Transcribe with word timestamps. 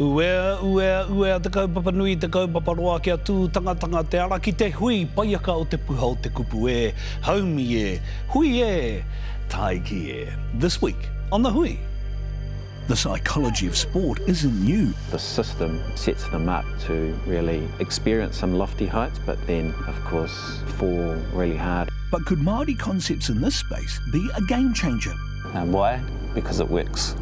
Ue, 0.00 0.24
ue, 0.62 1.06
ue, 1.10 1.40
te 1.40 1.50
kaupapa 1.50 1.92
nui, 1.92 2.16
te 2.16 2.26
kaupapa 2.26 2.74
roa 2.74 2.98
kia 3.00 3.18
tū 3.18 3.50
tangatanga 3.52 4.02
te 4.08 4.18
ara 4.18 4.38
ki 4.40 4.52
te 4.52 4.70
hui, 4.70 5.04
paiaka 5.04 5.52
o 5.52 5.64
te 5.64 5.76
puha 5.76 6.12
o 6.12 6.14
te 6.14 6.30
kupu 6.30 6.68
e, 6.70 6.94
haumi 7.22 7.66
e, 7.76 8.00
hui 8.32 8.62
e, 8.64 9.04
taiki 9.52 10.00
e. 10.08 10.28
This 10.54 10.80
week 10.80 11.10
on 11.30 11.42
The 11.42 11.50
Hui. 11.50 11.78
The 12.88 12.96
psychology 12.96 13.66
of 13.66 13.76
sport 13.76 14.18
isn't 14.26 14.64
new. 14.64 14.94
The 15.10 15.18
system 15.18 15.80
sets 15.94 16.26
them 16.30 16.48
up 16.48 16.64
to 16.86 17.14
really 17.26 17.68
experience 17.78 18.38
some 18.38 18.56
lofty 18.56 18.86
heights, 18.86 19.20
but 19.26 19.38
then, 19.46 19.74
of 19.86 19.94
course, 20.04 20.60
fall 20.78 21.14
really 21.34 21.56
hard. 21.56 21.90
But 22.10 22.24
could 22.24 22.38
Māori 22.38 22.78
concepts 22.78 23.28
in 23.28 23.40
this 23.40 23.56
space 23.56 24.00
be 24.10 24.28
a 24.36 24.42
game 24.42 24.72
changer? 24.72 25.14
And 25.54 25.72
why? 25.72 26.00
Because 26.34 26.60
it 26.60 26.68
works. 26.68 27.14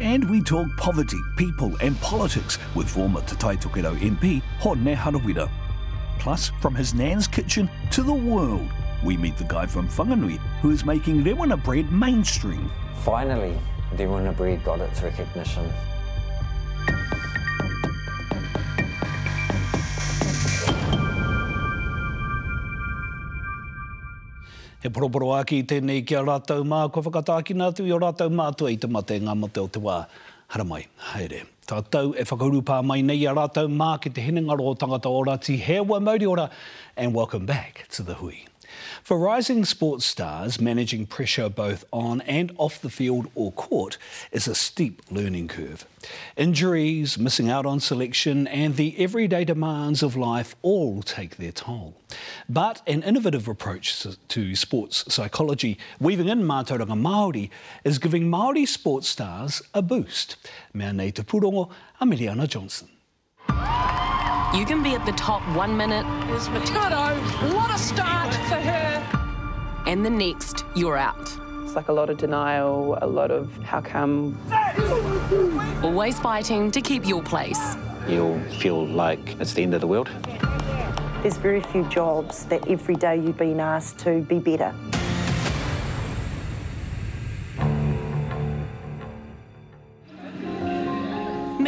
And 0.00 0.28
we 0.28 0.42
talk 0.42 0.68
poverty, 0.76 1.18
people 1.36 1.76
and 1.80 1.98
politics 2.00 2.58
with 2.74 2.88
former 2.88 3.20
Te 3.22 3.36
Tai 3.36 3.56
Tokerau 3.56 3.96
MP 3.98 4.42
Hone 4.58 4.96
Harawira. 4.96 5.50
Plus, 6.18 6.50
from 6.60 6.74
his 6.74 6.94
nan's 6.94 7.26
kitchen 7.26 7.68
to 7.90 8.02
the 8.02 8.12
world, 8.12 8.68
we 9.04 9.16
meet 9.16 9.36
the 9.36 9.44
guy 9.44 9.66
from 9.66 9.88
Whanganui 9.88 10.38
who 10.60 10.70
is 10.70 10.84
making 10.84 11.22
rewana 11.24 11.62
bread 11.62 11.92
mainstream. 11.92 12.70
Finally, 13.04 13.58
the 13.96 14.04
rewana 14.04 14.36
breed 14.36 14.64
got 14.64 14.80
its 14.80 15.02
recognition. 15.02 15.70
He 24.82 24.90
poroporo 24.90 25.28
aki 25.36 25.60
i 25.62 25.64
tēnei 25.70 26.02
ki 26.02 26.16
a 26.18 26.24
rātou 26.26 26.64
mā, 26.66 26.80
ko 26.90 27.04
whakatākina 27.06 27.68
atu 27.70 27.84
i 27.86 27.92
o 27.94 28.00
rātou 28.02 28.32
mātua 28.34 28.72
i 28.74 28.80
te 28.82 28.90
mate 28.90 29.14
ngā 29.22 29.36
mate 29.38 29.62
o 29.62 29.68
te 29.70 29.78
wā. 29.78 30.00
Haramai, 30.50 30.80
haere. 31.12 31.44
Tātou 31.70 32.16
e 32.18 32.26
whakauru 32.26 32.64
pā 32.66 32.80
mai 32.82 32.98
nei 33.06 33.22
a 33.30 33.36
rātou 33.38 33.70
mā 33.70 33.94
ki 34.02 34.10
te 34.10 34.26
henengaro 34.26 34.72
o 34.72 34.74
tangata 34.74 35.12
ora 35.22 35.38
ti 35.38 35.54
hewa 35.68 36.02
mauri 36.02 36.26
ora, 36.26 36.50
and 36.96 37.14
welcome 37.14 37.46
back 37.46 37.86
to 37.90 38.02
the 38.02 38.14
hui. 38.14 38.42
For 39.02 39.18
rising 39.18 39.64
sports 39.64 40.04
stars, 40.04 40.60
managing 40.60 41.06
pressure 41.06 41.48
both 41.48 41.84
on 41.92 42.20
and 42.22 42.52
off 42.56 42.80
the 42.80 42.90
field 42.90 43.28
or 43.34 43.52
court 43.52 43.98
is 44.30 44.46
a 44.46 44.54
steep 44.54 45.02
learning 45.10 45.48
curve. 45.48 45.86
Injuries, 46.36 47.18
missing 47.18 47.50
out 47.50 47.66
on 47.66 47.80
selection, 47.80 48.46
and 48.46 48.76
the 48.76 48.96
everyday 48.98 49.44
demands 49.44 50.02
of 50.02 50.16
life 50.16 50.56
all 50.62 51.02
take 51.02 51.36
their 51.36 51.52
toll. 51.52 51.94
But 52.48 52.82
an 52.86 53.02
innovative 53.02 53.48
approach 53.48 54.06
to 54.28 54.56
sports 54.56 55.04
psychology, 55.12 55.78
weaving 56.00 56.28
in 56.28 56.42
mātauranga 56.42 56.98
Māori, 56.98 57.50
is 57.84 57.98
giving 57.98 58.30
Māori 58.30 58.66
sports 58.66 59.08
stars 59.08 59.62
a 59.74 59.82
boost. 59.82 60.36
Mea 60.72 60.92
nei 60.92 61.10
te 61.10 61.22
purongo, 61.22 61.70
Ameliana 62.00 62.48
Johnson. 62.48 62.88
You 64.54 64.66
can 64.66 64.82
be 64.82 64.94
at 64.94 65.06
the 65.06 65.12
top 65.12 65.40
one 65.56 65.74
minute. 65.78 66.04
There's 66.28 66.46
Metuarau. 66.48 67.54
What 67.54 67.74
a 67.74 67.78
start 67.78 68.34
for 68.34 68.56
her. 68.56 69.82
And 69.86 70.04
the 70.04 70.10
next, 70.10 70.66
you're 70.74 70.98
out. 70.98 71.38
It's 71.64 71.74
like 71.74 71.88
a 71.88 71.92
lot 71.92 72.10
of 72.10 72.18
denial, 72.18 72.98
a 73.00 73.06
lot 73.06 73.30
of 73.30 73.50
how 73.62 73.80
come. 73.80 74.38
Always 75.82 76.20
fighting 76.20 76.70
to 76.70 76.82
keep 76.82 77.06
your 77.06 77.22
place. 77.22 77.76
You'll 78.06 78.40
feel 78.60 78.86
like 78.86 79.40
it's 79.40 79.54
the 79.54 79.62
end 79.62 79.72
of 79.72 79.80
the 79.80 79.86
world. 79.86 80.10
There's 81.22 81.38
very 81.38 81.62
few 81.62 81.88
jobs 81.88 82.44
that 82.46 82.68
every 82.68 82.96
day 82.96 83.16
you've 83.16 83.38
been 83.38 83.58
asked 83.58 84.00
to 84.00 84.20
be 84.20 84.38
better. 84.38 84.74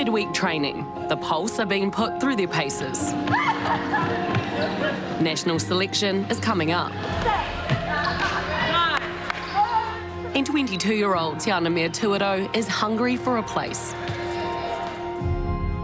Midweek 0.05 0.35
training. 0.35 0.85
The 1.09 1.17
Pulse 1.17 1.59
are 1.59 1.65
being 1.65 1.91
put 1.91 2.21
through 2.21 2.37
their 2.37 2.47
paces. 2.47 3.13
National 5.19 5.59
selection 5.59 6.27
is 6.27 6.39
coming 6.39 6.73
up. 6.73 6.93
And 10.35 10.47
22-year-old 10.47 11.37
Tiana 11.37 11.73
Metuarau 11.73 12.55
is 12.55 12.69
hungry 12.69 13.17
for 13.17 13.39
a 13.39 13.43
place. 13.43 13.95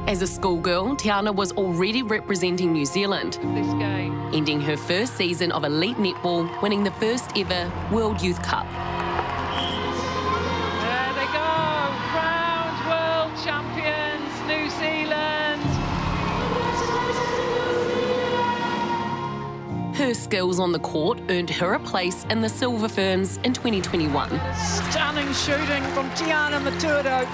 As 0.07 0.21
a 0.21 0.27
schoolgirl, 0.27 0.97
Tiana 0.97 1.35
was 1.35 1.53
already 1.53 2.03
representing 2.03 2.75
New 2.75 2.85
Zealand, 2.85 3.39
ending 4.35 4.61
her 4.61 4.77
first 4.77 5.17
season 5.17 5.51
of 5.51 5.65
elite 5.65 5.97
netball, 5.97 6.61
winning 6.61 6.85
the 6.85 6.93
first 6.93 7.31
ever 7.39 7.73
World 7.91 8.21
Youth 8.21 8.43
Cup. 8.43 8.67
Skills 20.21 20.61
on 20.61 20.71
the 20.71 20.79
court 20.79 21.19
earned 21.31 21.49
her 21.49 21.73
a 21.73 21.81
place 21.81 22.25
in 22.29 22.43
the 22.43 22.49
Silver 22.49 22.91
Ferns 22.91 23.39
in 23.39 23.55
2021, 23.55 24.29
Stunning 24.55 25.33
shooting 25.33 25.83
from 25.95 26.11
Tiana 26.11 26.61
Metuarau. 26.61 27.27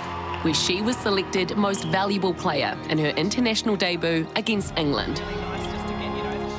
where 0.44 0.54
she 0.54 0.82
was 0.82 0.96
selected 0.98 1.56
most 1.56 1.84
valuable 1.86 2.32
player 2.32 2.78
in 2.88 2.96
her 2.96 3.08
international 3.08 3.74
debut 3.74 4.24
against 4.36 4.72
England. 4.78 5.20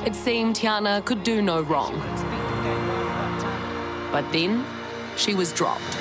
It 0.06 0.14
seemed 0.14 0.54
Tiana 0.54 1.02
could 1.06 1.22
do 1.22 1.40
no 1.40 1.62
wrong. 1.62 1.98
But 4.12 4.30
then 4.30 4.66
she 5.16 5.34
was 5.34 5.50
dropped. 5.54 5.94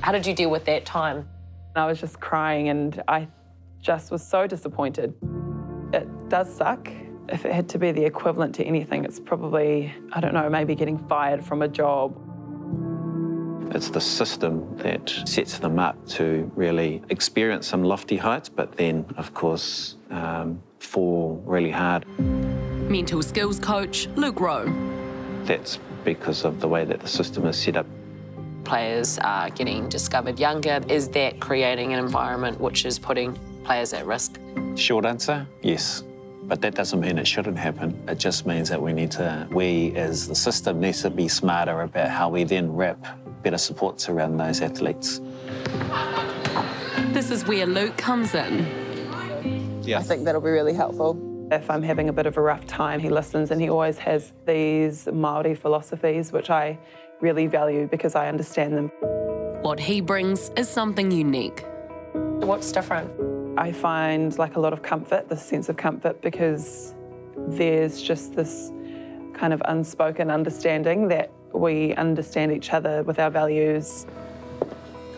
How 0.00 0.10
did 0.10 0.26
you 0.26 0.34
deal 0.34 0.50
with 0.50 0.64
that 0.64 0.84
time? 0.84 1.28
I 1.76 1.86
was 1.86 2.00
just 2.00 2.18
crying 2.18 2.70
and 2.70 3.00
I 3.06 3.28
just 3.80 4.10
was 4.10 4.26
so 4.26 4.48
disappointed. 4.48 5.14
It 5.92 6.08
does 6.28 6.52
suck. 6.52 6.90
If 7.28 7.44
it 7.44 7.52
had 7.52 7.68
to 7.70 7.78
be 7.78 7.90
the 7.92 8.04
equivalent 8.04 8.54
to 8.56 8.64
anything, 8.64 9.04
it's 9.04 9.18
probably, 9.18 9.92
I 10.12 10.20
don't 10.20 10.32
know, 10.32 10.48
maybe 10.48 10.74
getting 10.74 10.98
fired 11.08 11.44
from 11.44 11.62
a 11.62 11.68
job. 11.68 12.14
It's 13.74 13.90
the 13.90 14.00
system 14.00 14.76
that 14.78 15.10
sets 15.26 15.58
them 15.58 15.78
up 15.78 15.96
to 16.08 16.50
really 16.54 17.02
experience 17.08 17.66
some 17.66 17.82
lofty 17.82 18.16
heights, 18.16 18.48
but 18.48 18.76
then, 18.76 19.04
of 19.16 19.34
course, 19.34 19.96
um, 20.10 20.62
fall 20.78 21.42
really 21.44 21.72
hard. 21.72 22.06
Mental 22.88 23.22
skills 23.22 23.58
coach 23.58 24.06
Luke 24.14 24.40
Rowe. 24.40 24.72
That's 25.44 25.80
because 26.04 26.44
of 26.44 26.60
the 26.60 26.68
way 26.68 26.84
that 26.84 27.00
the 27.00 27.08
system 27.08 27.44
is 27.46 27.58
set 27.58 27.76
up. 27.76 27.86
Players 28.62 29.18
are 29.18 29.50
getting 29.50 29.88
discovered 29.88 30.38
younger. 30.38 30.80
Is 30.88 31.08
that 31.10 31.40
creating 31.40 31.92
an 31.92 31.98
environment 31.98 32.60
which 32.60 32.84
is 32.84 33.00
putting 33.00 33.34
players 33.64 33.92
at 33.92 34.06
risk? 34.06 34.38
Short 34.76 35.04
answer, 35.04 35.46
yes. 35.62 36.04
But 36.46 36.60
that 36.60 36.74
doesn't 36.76 37.00
mean 37.00 37.18
it 37.18 37.26
shouldn't 37.26 37.58
happen. 37.58 38.00
It 38.06 38.18
just 38.18 38.46
means 38.46 38.68
that 38.68 38.80
we 38.80 38.92
need 38.92 39.10
to, 39.12 39.48
we 39.50 39.94
as 39.96 40.28
the 40.28 40.34
system 40.34 40.80
needs 40.80 41.02
to 41.02 41.10
be 41.10 41.26
smarter 41.26 41.82
about 41.82 42.08
how 42.08 42.28
we 42.28 42.44
then 42.44 42.72
wrap 42.72 43.04
better 43.42 43.58
supports 43.58 44.08
around 44.08 44.36
those 44.36 44.60
athletes. 44.60 45.20
This 47.12 47.30
is 47.30 47.44
where 47.46 47.66
Luke 47.66 47.96
comes 47.96 48.34
in. 48.34 48.64
Yeah. 49.82 49.98
I 49.98 50.02
think 50.02 50.24
that'll 50.24 50.40
be 50.40 50.50
really 50.50 50.74
helpful. 50.74 51.18
If 51.50 51.68
I'm 51.68 51.82
having 51.82 52.08
a 52.08 52.12
bit 52.12 52.26
of 52.26 52.36
a 52.36 52.40
rough 52.40 52.66
time, 52.66 53.00
he 53.00 53.08
listens 53.08 53.50
and 53.50 53.60
he 53.60 53.68
always 53.68 53.98
has 53.98 54.32
these 54.46 55.06
Māori 55.06 55.56
philosophies, 55.56 56.32
which 56.32 56.50
I 56.50 56.78
really 57.20 57.46
value 57.46 57.88
because 57.88 58.14
I 58.14 58.28
understand 58.28 58.76
them. 58.76 58.88
What 59.62 59.80
he 59.80 60.00
brings 60.00 60.50
is 60.56 60.68
something 60.68 61.10
unique. 61.10 61.64
What's 62.12 62.70
different? 62.70 63.10
I 63.58 63.72
find 63.72 64.36
like 64.38 64.56
a 64.56 64.60
lot 64.60 64.74
of 64.74 64.82
comfort, 64.82 65.30
this 65.30 65.42
sense 65.42 65.70
of 65.70 65.78
comfort, 65.78 66.20
because 66.20 66.94
there's 67.48 68.02
just 68.02 68.34
this 68.36 68.70
kind 69.32 69.52
of 69.52 69.62
unspoken 69.64 70.30
understanding 70.30 71.08
that 71.08 71.30
we 71.54 71.94
understand 71.94 72.52
each 72.52 72.72
other 72.72 73.02
with 73.02 73.18
our 73.18 73.30
values. 73.30 74.06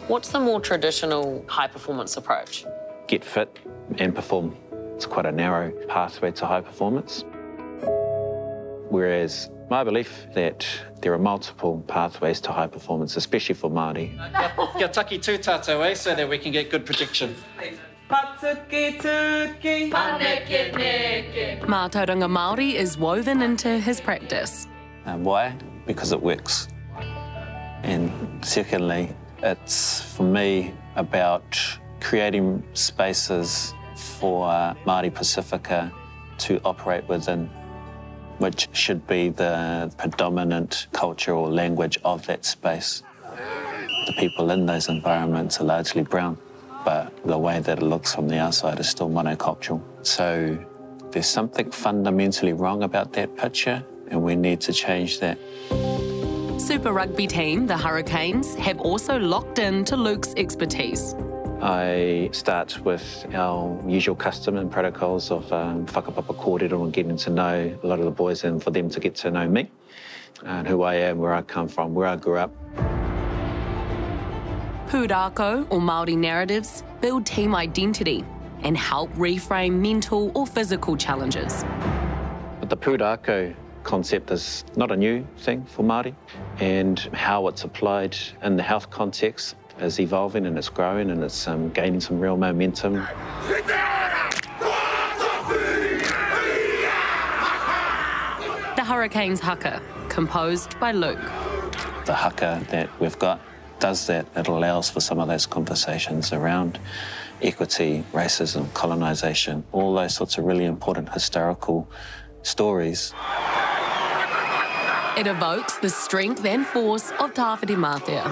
What's 0.06 0.28
the 0.28 0.38
more 0.38 0.60
traditional 0.60 1.44
high 1.49 1.67
performance 1.67 2.17
approach? 2.17 2.64
Get 3.08 3.25
fit 3.25 3.58
and 3.99 4.14
perform. 4.14 4.56
It's 4.94 5.06
quite 5.06 5.26
a 5.26 5.32
narrow 5.32 5.70
pathway 5.88 6.31
to 6.32 6.46
high 6.46 6.61
performance. 6.61 7.25
Whereas 8.88 9.50
my 9.69 9.82
belief 9.82 10.26
that 10.34 10.67
there 11.00 11.12
are 11.12 11.19
multiple 11.19 11.84
pathways 11.88 12.41
to 12.43 12.52
high 12.52 12.69
performance, 12.69 13.17
especially 13.17 13.55
for 13.55 13.69
Māori. 13.70 14.17
Kia 14.79 14.88
taki 14.88 15.19
tū 15.19 15.38
tātou, 15.38 15.84
eh, 15.84 15.94
so 15.94 16.14
that 16.14 16.29
we 16.29 16.38
can 16.38 16.52
get 16.52 16.70
good 16.70 16.87
protection. 16.87 17.34
Mātauranga 21.66 22.26
Māori 22.26 22.75
is 22.75 22.96
woven 22.96 23.43
into 23.43 23.78
his 23.78 24.00
practice. 24.00 24.66
And 25.05 25.25
why? 25.25 25.55
Because 25.87 26.12
it 26.12 26.22
works. 26.22 26.69
And 27.82 28.10
secondly, 28.43 29.14
it's 29.43 30.00
for 30.00 30.22
me 30.22 30.72
about 30.96 31.58
creating 32.00 32.64
spaces 32.72 33.75
for 33.96 34.46
Māori 34.87 35.12
Pacifica 35.12 35.93
to 36.38 36.60
operate 36.64 37.06
within, 37.08 37.50
which 38.38 38.69
should 38.72 39.06
be 39.06 39.28
the 39.28 39.93
predominant 39.99 40.87
culture 40.93 41.34
or 41.34 41.50
language 41.50 41.99
of 42.05 42.26
that 42.26 42.46
space. 42.46 43.02
The 44.06 44.14
people 44.16 44.50
in 44.50 44.64
those 44.64 44.88
environments 44.88 45.60
are 45.60 45.64
largely 45.64 46.02
brown, 46.02 46.38
but 46.88 47.12
the 47.26 47.37
way 47.37 47.61
that 47.61 47.81
it 47.82 47.85
looks 47.85 48.14
from 48.14 48.29
the 48.29 48.38
outside 48.38 48.81
is 48.81 48.88
still 48.88 49.11
monocultural. 49.11 49.79
So 50.00 50.56
there's 51.11 51.26
something 51.26 51.70
fundamentally 51.70 52.55
wrong 52.55 52.82
about 52.82 53.12
that 53.12 53.37
picture, 53.37 53.85
and 54.11 54.23
we 54.23 54.35
need 54.35 54.62
to 54.62 54.73
change 54.73 55.20
that. 55.20 55.37
Super 56.58 56.93
Rugby 56.94 57.26
team, 57.26 57.67
the 57.67 57.76
Hurricanes, 57.76 58.55
have 58.55 58.81
also 58.81 59.19
locked 59.19 59.58
in 59.58 59.85
to 59.85 59.99
Luke's 59.99 60.32
expertise. 60.38 61.14
I 61.61 62.31
start 62.32 62.82
with 62.87 63.26
our 63.34 63.79
usual 63.87 64.17
custom 64.17 64.56
and 64.56 64.73
protocols 64.73 65.31
of 65.31 65.52
um, 65.52 65.84
whakapapa 65.84 66.34
kōrero 66.43 66.84
and 66.84 66.91
getting 66.91 67.19
to 67.19 67.29
know 67.29 67.79
a 67.82 67.87
lot 67.87 67.99
of 67.99 68.06
the 68.06 68.17
boys 68.23 68.44
and 68.44 68.62
for 68.62 68.70
them 68.70 68.88
to 68.88 68.99
get 68.99 69.14
to 69.17 69.31
know 69.31 69.46
me 69.46 69.70
and 70.43 70.67
who 70.67 70.84
I 70.84 70.94
am, 70.94 71.19
where 71.19 71.34
I 71.34 71.43
come 71.43 71.69
from, 71.69 71.93
where 71.93 72.08
I 72.08 72.17
grew 72.17 72.38
up. 72.38 72.88
Pūrākau 74.88 75.67
or 75.69 75.81
Māori 75.81 76.17
narratives 76.17 76.82
build 77.02 77.26
team 77.26 77.55
identity 77.55 78.25
and 78.62 78.75
help 78.75 79.12
reframe 79.12 79.81
mental 79.81 80.32
or 80.35 80.46
physical 80.46 80.96
challenges. 80.96 81.62
But 82.58 82.70
the 82.70 82.76
Pūrākau 82.79 83.55
concept 83.82 84.31
is 84.31 84.64
not 84.76 84.90
a 84.90 84.96
new 84.96 85.26
thing 85.37 85.62
for 85.67 85.82
Māori 85.82 86.14
and 86.61 86.99
how 87.12 87.49
it's 87.49 87.64
applied 87.64 88.17
in 88.43 88.56
the 88.56 88.62
health 88.62 88.88
context 88.88 89.56
is 89.79 90.00
evolving 90.00 90.46
and 90.46 90.56
it's 90.56 90.70
growing 90.70 91.11
and 91.11 91.23
it's 91.23 91.46
um, 91.46 91.69
gaining 91.69 92.00
some 92.00 92.19
real 92.19 92.38
momentum. 92.38 92.94
The 98.75 98.84
Hurricanes 98.87 99.41
haka, 99.41 99.82
composed 100.08 100.81
by 100.81 100.93
Luke. 100.93 101.20
The 102.06 102.14
haka 102.14 102.64
that 102.70 102.88
we've 102.99 103.19
got 103.19 103.38
does 103.81 104.07
that. 104.07 104.27
It 104.37 104.49
allows 104.49 104.91
for 104.91 105.01
some 105.01 105.19
of 105.19 105.29
those 105.29 105.47
conversations 105.47 106.33
around 106.33 106.79
equity, 107.43 108.05
racism, 108.13 108.73
colonisation, 108.75 109.65
all 109.73 109.95
those 109.95 110.15
sorts 110.15 110.39
of 110.39 110.45
really 110.45 110.65
important 110.65 111.13
historical 111.13 111.89
stories. 112.43 113.13
It 115.17 115.27
evokes 115.27 115.79
the 115.79 115.91
strength 115.91 116.45
and 116.45 116.67
force 116.67 117.11
of 117.19 117.35
Tāwhirimātea. 117.35 118.25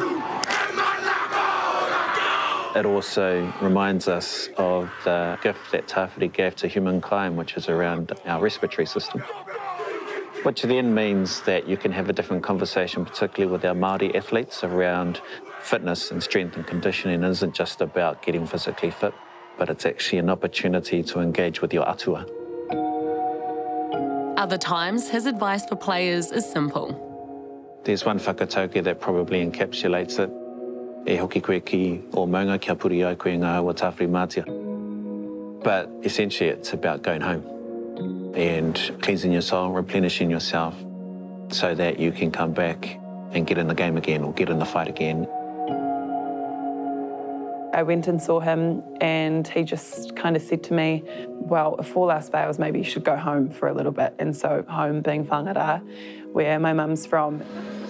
It 2.76 2.84
also 2.84 3.52
reminds 3.62 4.06
us 4.06 4.48
of 4.58 4.90
the 5.04 5.38
gift 5.42 5.72
that 5.72 5.88
Tāwhiri 5.88 6.32
gave 6.32 6.54
to 6.56 6.68
humankind, 6.68 7.36
which 7.36 7.56
is 7.56 7.68
around 7.68 8.12
our 8.26 8.42
respiratory 8.42 8.86
system. 8.86 9.24
Which 10.46 10.62
then 10.62 10.94
means 10.94 11.40
that 11.40 11.68
you 11.68 11.76
can 11.76 11.90
have 11.90 12.08
a 12.08 12.12
different 12.12 12.44
conversation, 12.44 13.04
particularly 13.04 13.50
with 13.50 13.64
our 13.64 13.74
Māori 13.74 14.14
athletes, 14.14 14.62
around 14.62 15.20
fitness 15.60 16.12
and 16.12 16.22
strength 16.22 16.56
and 16.56 16.64
conditioning. 16.64 17.24
It 17.24 17.28
isn't 17.28 17.52
just 17.52 17.80
about 17.80 18.22
getting 18.22 18.46
physically 18.46 18.92
fit, 18.92 19.12
but 19.58 19.68
it's 19.68 19.84
actually 19.84 20.20
an 20.20 20.30
opportunity 20.30 21.02
to 21.02 21.18
engage 21.18 21.60
with 21.60 21.74
your 21.74 21.82
atua. 21.88 22.26
Other 24.36 24.56
times, 24.56 25.08
his 25.08 25.26
advice 25.26 25.66
for 25.66 25.74
players 25.74 26.30
is 26.30 26.48
simple. 26.48 26.94
There's 27.82 28.04
one 28.04 28.20
whakatauki 28.20 28.84
that 28.84 29.00
probably 29.00 29.44
encapsulates 29.44 30.20
it. 30.20 30.30
E 31.10 31.16
hoki 31.16 31.40
koe 31.40 31.58
ki 31.58 32.04
o 32.14 32.24
maunga 32.24 32.60
kia 32.60 32.76
puri 32.76 33.02
ai 33.02 33.16
koe 33.16 33.30
ngā 33.30 33.56
awa 33.56 33.74
Tāwhirimātea. 33.74 34.46
But 35.64 35.90
essentially 36.04 36.50
it's 36.50 36.72
about 36.72 37.02
going 37.02 37.22
home 37.22 37.55
and 38.36 38.94
cleansing 39.00 39.32
your 39.32 39.42
soul, 39.42 39.70
replenishing 39.70 40.30
yourself 40.30 40.74
so 41.50 41.74
that 41.74 41.98
you 41.98 42.12
can 42.12 42.30
come 42.30 42.52
back 42.52 43.00
and 43.32 43.46
get 43.46 43.58
in 43.58 43.66
the 43.66 43.74
game 43.74 43.96
again 43.96 44.22
or 44.22 44.32
get 44.32 44.48
in 44.50 44.58
the 44.58 44.64
fight 44.64 44.88
again. 44.88 45.26
I 47.72 47.82
went 47.82 48.06
and 48.08 48.22
saw 48.22 48.40
him, 48.40 48.82
and 49.02 49.46
he 49.46 49.62
just 49.62 50.16
kind 50.16 50.34
of 50.34 50.40
said 50.40 50.62
to 50.64 50.72
me, 50.72 51.02
Well, 51.28 51.76
if 51.78 51.94
all 51.94 52.10
else 52.10 52.28
fails, 52.28 52.58
maybe 52.58 52.78
you 52.78 52.84
should 52.84 53.04
go 53.04 53.16
home 53.16 53.50
for 53.50 53.68
a 53.68 53.74
little 53.74 53.92
bit. 53.92 54.14
And 54.18 54.34
so, 54.34 54.64
home 54.66 55.02
being 55.02 55.26
Whangara, 55.26 55.82
where 56.32 56.58
my 56.58 56.72
mum's 56.72 57.04
from. 57.04 57.42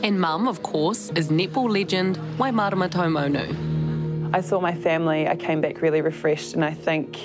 And 0.03 0.21
mum, 0.21 0.49
of 0.49 0.63
course, 0.63 1.11
is 1.15 1.29
netball 1.29 1.71
legend 1.71 2.19
Waimarama 2.37 2.89
Taumaunu. 2.91 4.35
I 4.35 4.41
saw 4.41 4.61
my 4.61 4.75
family, 4.75 5.29
I 5.29 5.37
came 5.37 5.61
back 5.61 5.81
really 5.81 6.01
refreshed, 6.01 6.55
and 6.55 6.65
I 6.65 6.73
think 6.75 7.17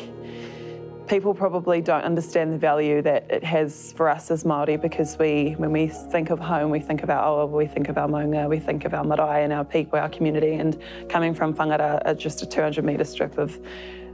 people 1.11 1.33
probably 1.33 1.81
don't 1.81 2.05
understand 2.05 2.53
the 2.53 2.57
value 2.57 3.01
that 3.01 3.29
it 3.29 3.43
has 3.43 3.91
for 3.97 4.07
us 4.07 4.31
as 4.31 4.45
Māori 4.45 4.81
because 4.81 5.17
we, 5.19 5.55
when 5.57 5.73
we 5.73 5.87
think 5.87 6.29
of 6.29 6.39
home, 6.39 6.71
we 6.71 6.79
think 6.79 7.03
of 7.03 7.09
our 7.09 7.19
awa, 7.19 7.45
we 7.47 7.67
think 7.67 7.89
of 7.89 7.97
our 7.97 8.07
maunga, 8.07 8.47
we 8.47 8.59
think 8.59 8.85
of 8.85 8.93
our 8.93 9.03
marae 9.03 9.43
and 9.43 9.51
our 9.51 9.65
people, 9.65 9.99
our 9.99 10.07
community. 10.07 10.53
And 10.53 10.81
coming 11.09 11.33
from 11.33 11.53
Whangara, 11.53 12.01
uh, 12.05 12.13
just 12.13 12.43
a 12.43 12.45
200 12.45 12.85
metre 12.85 13.03
strip 13.03 13.37
of 13.37 13.59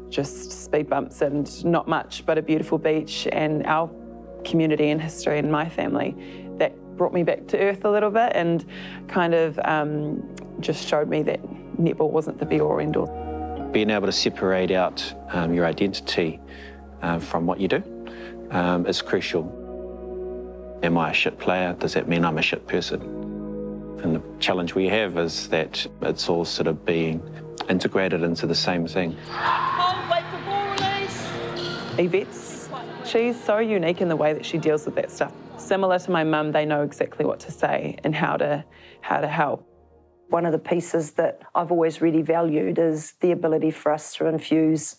just 0.10 0.52
speed 0.64 0.90
bumps 0.90 1.22
and 1.22 1.64
not 1.64 1.88
much, 1.88 2.26
but 2.26 2.40
a 2.40 2.42
beautiful 2.42 2.80
beach 2.80 3.28
and 3.32 3.64
our 3.68 3.88
community 4.44 4.90
and 4.90 5.00
history 5.00 5.38
and 5.38 5.52
my 5.52 5.70
family, 5.70 6.16
that 6.58 6.76
brought 6.98 7.14
me 7.14 7.22
back 7.22 7.46
to 7.50 7.60
earth 7.60 7.86
a 7.86 7.92
little 7.92 8.10
bit 8.10 8.32
and 8.34 8.66
kind 9.08 9.36
of 9.36 9.60
um, 9.66 10.28
just 10.62 10.88
showed 10.88 11.10
me 11.10 11.22
that 11.22 11.44
netball 11.80 12.10
wasn't 12.10 12.40
the 12.40 12.46
be 12.48 12.60
all 12.60 12.80
end 12.80 12.98
all. 12.98 13.06
Being 13.72 13.92
able 13.92 14.08
to 14.08 14.12
separate 14.12 14.72
out 14.72 15.14
um, 15.30 15.54
your 15.54 15.68
identity 15.68 16.40
um, 17.02 17.20
from 17.20 17.46
what 17.46 17.60
you 17.60 17.68
do 17.68 17.84
um, 18.52 18.86
is 18.86 19.02
crucial. 19.02 19.54
Am 20.84 20.98
I 20.98 21.12
a 21.12 21.14
shit 21.14 21.40
player? 21.40 21.76
Does 21.80 21.94
that 21.94 22.08
mean 22.08 22.24
I'm 22.24 22.38
a 22.38 22.42
shit 22.42 22.68
person? 22.68 23.02
And 24.04 24.16
the 24.16 24.22
challenge 24.40 24.76
we 24.76 24.88
have 24.90 25.18
is 25.18 25.48
that 25.50 25.86
it's 26.02 26.30
all 26.30 26.46
sort 26.46 26.68
of 26.68 26.86
being 26.86 27.22
integrated 27.68 28.22
into 28.22 28.46
the 28.46 28.56
same 28.56 28.88
thing. 28.88 29.16
Yvette's, 31.98 32.70
she's 33.06 33.44
so 33.44 33.58
unique 33.58 34.02
in 34.02 34.08
the 34.08 34.16
way 34.16 34.34
that 34.34 34.46
she 34.46 34.60
deals 34.60 34.86
with 34.86 34.96
that 34.96 35.10
stuff. 35.10 35.34
Similar 35.58 35.98
to 36.00 36.12
my 36.12 36.24
mum, 36.24 36.52
they 36.52 36.64
know 36.64 36.84
exactly 36.84 37.26
what 37.26 37.40
to 37.42 37.52
say 37.52 37.98
and 38.04 38.14
how 38.14 38.38
to 38.38 38.64
how 39.02 39.20
to 39.20 39.28
help. 39.28 39.68
One 40.30 40.46
of 40.46 40.52
the 40.52 40.60
pieces 40.60 41.12
that 41.14 41.42
I've 41.56 41.72
always 41.72 42.02
really 42.02 42.22
valued 42.22 42.78
is 42.78 43.14
the 43.22 43.32
ability 43.32 43.72
for 43.72 43.92
us 43.92 44.14
to 44.16 44.28
infuse 44.28 44.98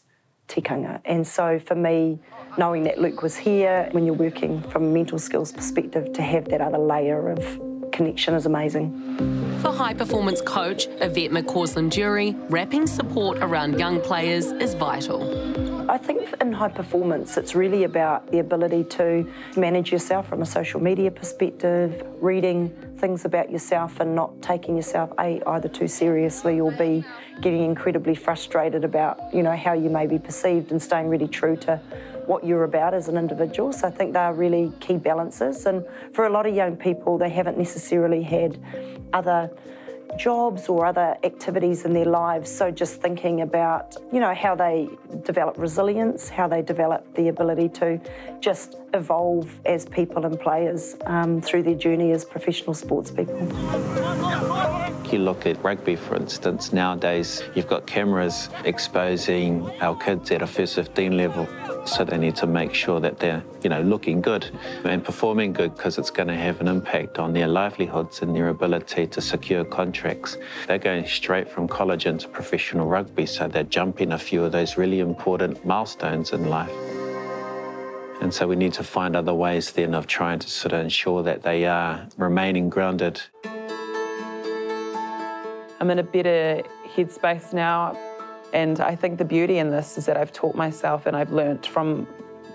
tikanga. 0.48 1.00
And 1.04 1.26
so 1.26 1.58
for 1.58 1.74
me, 1.74 2.18
knowing 2.56 2.82
that 2.84 3.00
Luke 3.00 3.22
was 3.22 3.36
here, 3.36 3.88
when 3.92 4.04
you're 4.04 4.14
working 4.14 4.62
from 4.70 4.84
a 4.84 4.88
mental 4.88 5.18
skills 5.18 5.52
perspective, 5.52 6.12
to 6.14 6.22
have 6.22 6.46
that 6.46 6.60
other 6.60 6.78
layer 6.78 7.30
of 7.30 7.60
connection 7.92 8.34
is 8.34 8.46
amazing. 8.46 9.58
For 9.60 9.72
high 9.72 9.94
performance 9.94 10.40
coach 10.40 10.86
Yvette 11.00 11.30
McCausland 11.30 11.90
Durie, 11.90 12.36
wrapping 12.48 12.86
support 12.86 13.38
around 13.38 13.78
young 13.78 14.00
players 14.00 14.46
is 14.46 14.74
vital. 14.74 15.90
I 15.90 15.96
think 15.96 16.34
in 16.40 16.52
high 16.52 16.68
performance, 16.68 17.36
it's 17.36 17.54
really 17.54 17.84
about 17.84 18.30
the 18.30 18.40
ability 18.40 18.84
to 18.84 19.26
manage 19.56 19.90
yourself 19.90 20.28
from 20.28 20.42
a 20.42 20.46
social 20.46 20.80
media 20.80 21.10
perspective, 21.10 22.06
reading 22.20 22.70
things 22.98 23.24
about 23.24 23.50
yourself 23.50 24.00
and 24.00 24.14
not 24.14 24.40
taking 24.42 24.76
yourself 24.76 25.12
A, 25.18 25.40
either 25.46 25.68
too 25.68 25.88
seriously 25.88 26.60
or 26.60 26.72
B, 26.72 27.04
getting 27.40 27.62
incredibly 27.64 28.14
frustrated 28.14 28.84
about, 28.84 29.18
you 29.32 29.42
know, 29.42 29.56
how 29.56 29.72
you 29.72 29.88
may 29.88 30.06
be 30.06 30.18
perceived 30.18 30.70
and 30.72 30.82
staying 30.82 31.08
really 31.08 31.28
true 31.28 31.56
to 31.56 31.80
what 32.26 32.44
you're 32.44 32.64
about 32.64 32.92
as 32.94 33.08
an 33.08 33.16
individual. 33.16 33.72
So 33.72 33.88
I 33.88 33.90
think 33.90 34.12
they 34.12 34.18
are 34.18 34.34
really 34.34 34.72
key 34.80 34.96
balances. 34.96 35.64
And 35.66 35.84
for 36.12 36.26
a 36.26 36.30
lot 36.30 36.46
of 36.46 36.54
young 36.54 36.76
people, 36.76 37.16
they 37.16 37.30
haven't 37.30 37.56
necessarily 37.56 38.22
had 38.22 38.58
other 39.12 39.50
jobs 40.16 40.68
or 40.68 40.86
other 40.86 41.16
activities 41.24 41.84
in 41.84 41.92
their 41.92 42.04
lives. 42.04 42.50
So 42.50 42.70
just 42.70 43.00
thinking 43.00 43.42
about, 43.42 43.96
you 44.12 44.20
know, 44.20 44.34
how 44.34 44.54
they 44.54 44.88
develop 45.24 45.58
resilience, 45.58 46.28
how 46.28 46.48
they 46.48 46.62
develop 46.62 47.14
the 47.14 47.28
ability 47.28 47.68
to 47.80 48.00
just 48.40 48.76
evolve 48.94 49.50
as 49.66 49.84
people 49.84 50.24
and 50.24 50.38
players 50.40 50.96
um, 51.06 51.40
through 51.40 51.62
their 51.62 51.74
journey 51.74 52.12
as 52.12 52.24
professional 52.24 52.74
sports 52.74 53.10
people. 53.10 53.36
You 55.10 55.20
look 55.20 55.46
at 55.46 55.62
rugby, 55.64 55.96
for 55.96 56.16
instance, 56.16 56.70
nowadays 56.70 57.42
you've 57.54 57.66
got 57.66 57.86
cameras 57.86 58.50
exposing 58.64 59.70
our 59.80 59.96
kids 59.96 60.30
at 60.30 60.42
a 60.42 60.46
first 60.46 60.74
15 60.74 61.16
level. 61.16 61.48
So 61.86 62.04
they 62.04 62.18
need 62.18 62.36
to 62.36 62.46
make 62.46 62.74
sure 62.74 63.00
that 63.00 63.18
they're, 63.18 63.42
you 63.62 63.70
know, 63.70 63.80
looking 63.80 64.20
good 64.20 64.50
and 64.84 65.02
performing 65.02 65.54
good 65.54 65.74
because 65.74 65.96
it's 65.96 66.10
going 66.10 66.28
to 66.28 66.34
have 66.34 66.60
an 66.60 66.68
impact 66.68 67.18
on 67.18 67.32
their 67.32 67.48
livelihoods 67.48 68.20
and 68.20 68.36
their 68.36 68.50
ability 68.50 69.06
to 69.06 69.22
secure 69.22 69.64
contracts. 69.64 70.36
They're 70.66 70.76
going 70.76 71.06
straight 71.06 71.48
from 71.48 71.68
college 71.68 72.04
into 72.04 72.28
professional 72.28 72.86
rugby, 72.86 73.24
so 73.24 73.48
they're 73.48 73.62
jumping 73.62 74.12
a 74.12 74.18
few 74.18 74.44
of 74.44 74.52
those 74.52 74.76
really 74.76 75.00
important 75.00 75.64
milestones 75.64 76.32
in 76.32 76.50
life. 76.50 76.70
And 78.20 78.34
so 78.34 78.46
we 78.46 78.56
need 78.56 78.74
to 78.74 78.84
find 78.84 79.16
other 79.16 79.32
ways 79.32 79.72
then 79.72 79.94
of 79.94 80.06
trying 80.06 80.40
to 80.40 80.48
sort 80.50 80.74
of 80.74 80.80
ensure 80.80 81.22
that 81.22 81.44
they 81.44 81.64
are 81.64 82.06
remaining 82.18 82.68
grounded. 82.68 83.22
I'm 85.80 85.90
in 85.90 85.98
a 85.98 86.02
better 86.02 86.62
headspace 86.86 87.52
now. 87.52 87.96
And 88.52 88.80
I 88.80 88.96
think 88.96 89.18
the 89.18 89.24
beauty 89.24 89.58
in 89.58 89.70
this 89.70 89.98
is 89.98 90.06
that 90.06 90.16
I've 90.16 90.32
taught 90.32 90.56
myself 90.56 91.06
and 91.06 91.16
I've 91.16 91.32
learnt 91.32 91.66
from 91.66 92.06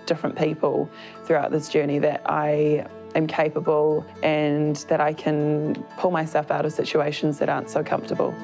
different 0.06 0.36
people 0.36 0.90
throughout 1.24 1.50
this 1.50 1.68
journey 1.68 1.98
that 2.00 2.22
I 2.26 2.86
am 3.14 3.26
capable 3.26 4.04
and 4.22 4.76
that 4.88 5.00
I 5.00 5.12
can 5.12 5.74
pull 5.98 6.10
myself 6.10 6.50
out 6.50 6.66
of 6.66 6.72
situations 6.72 7.38
that 7.38 7.48
aren't 7.48 7.70
so 7.70 7.82
comfortable. 7.82 8.34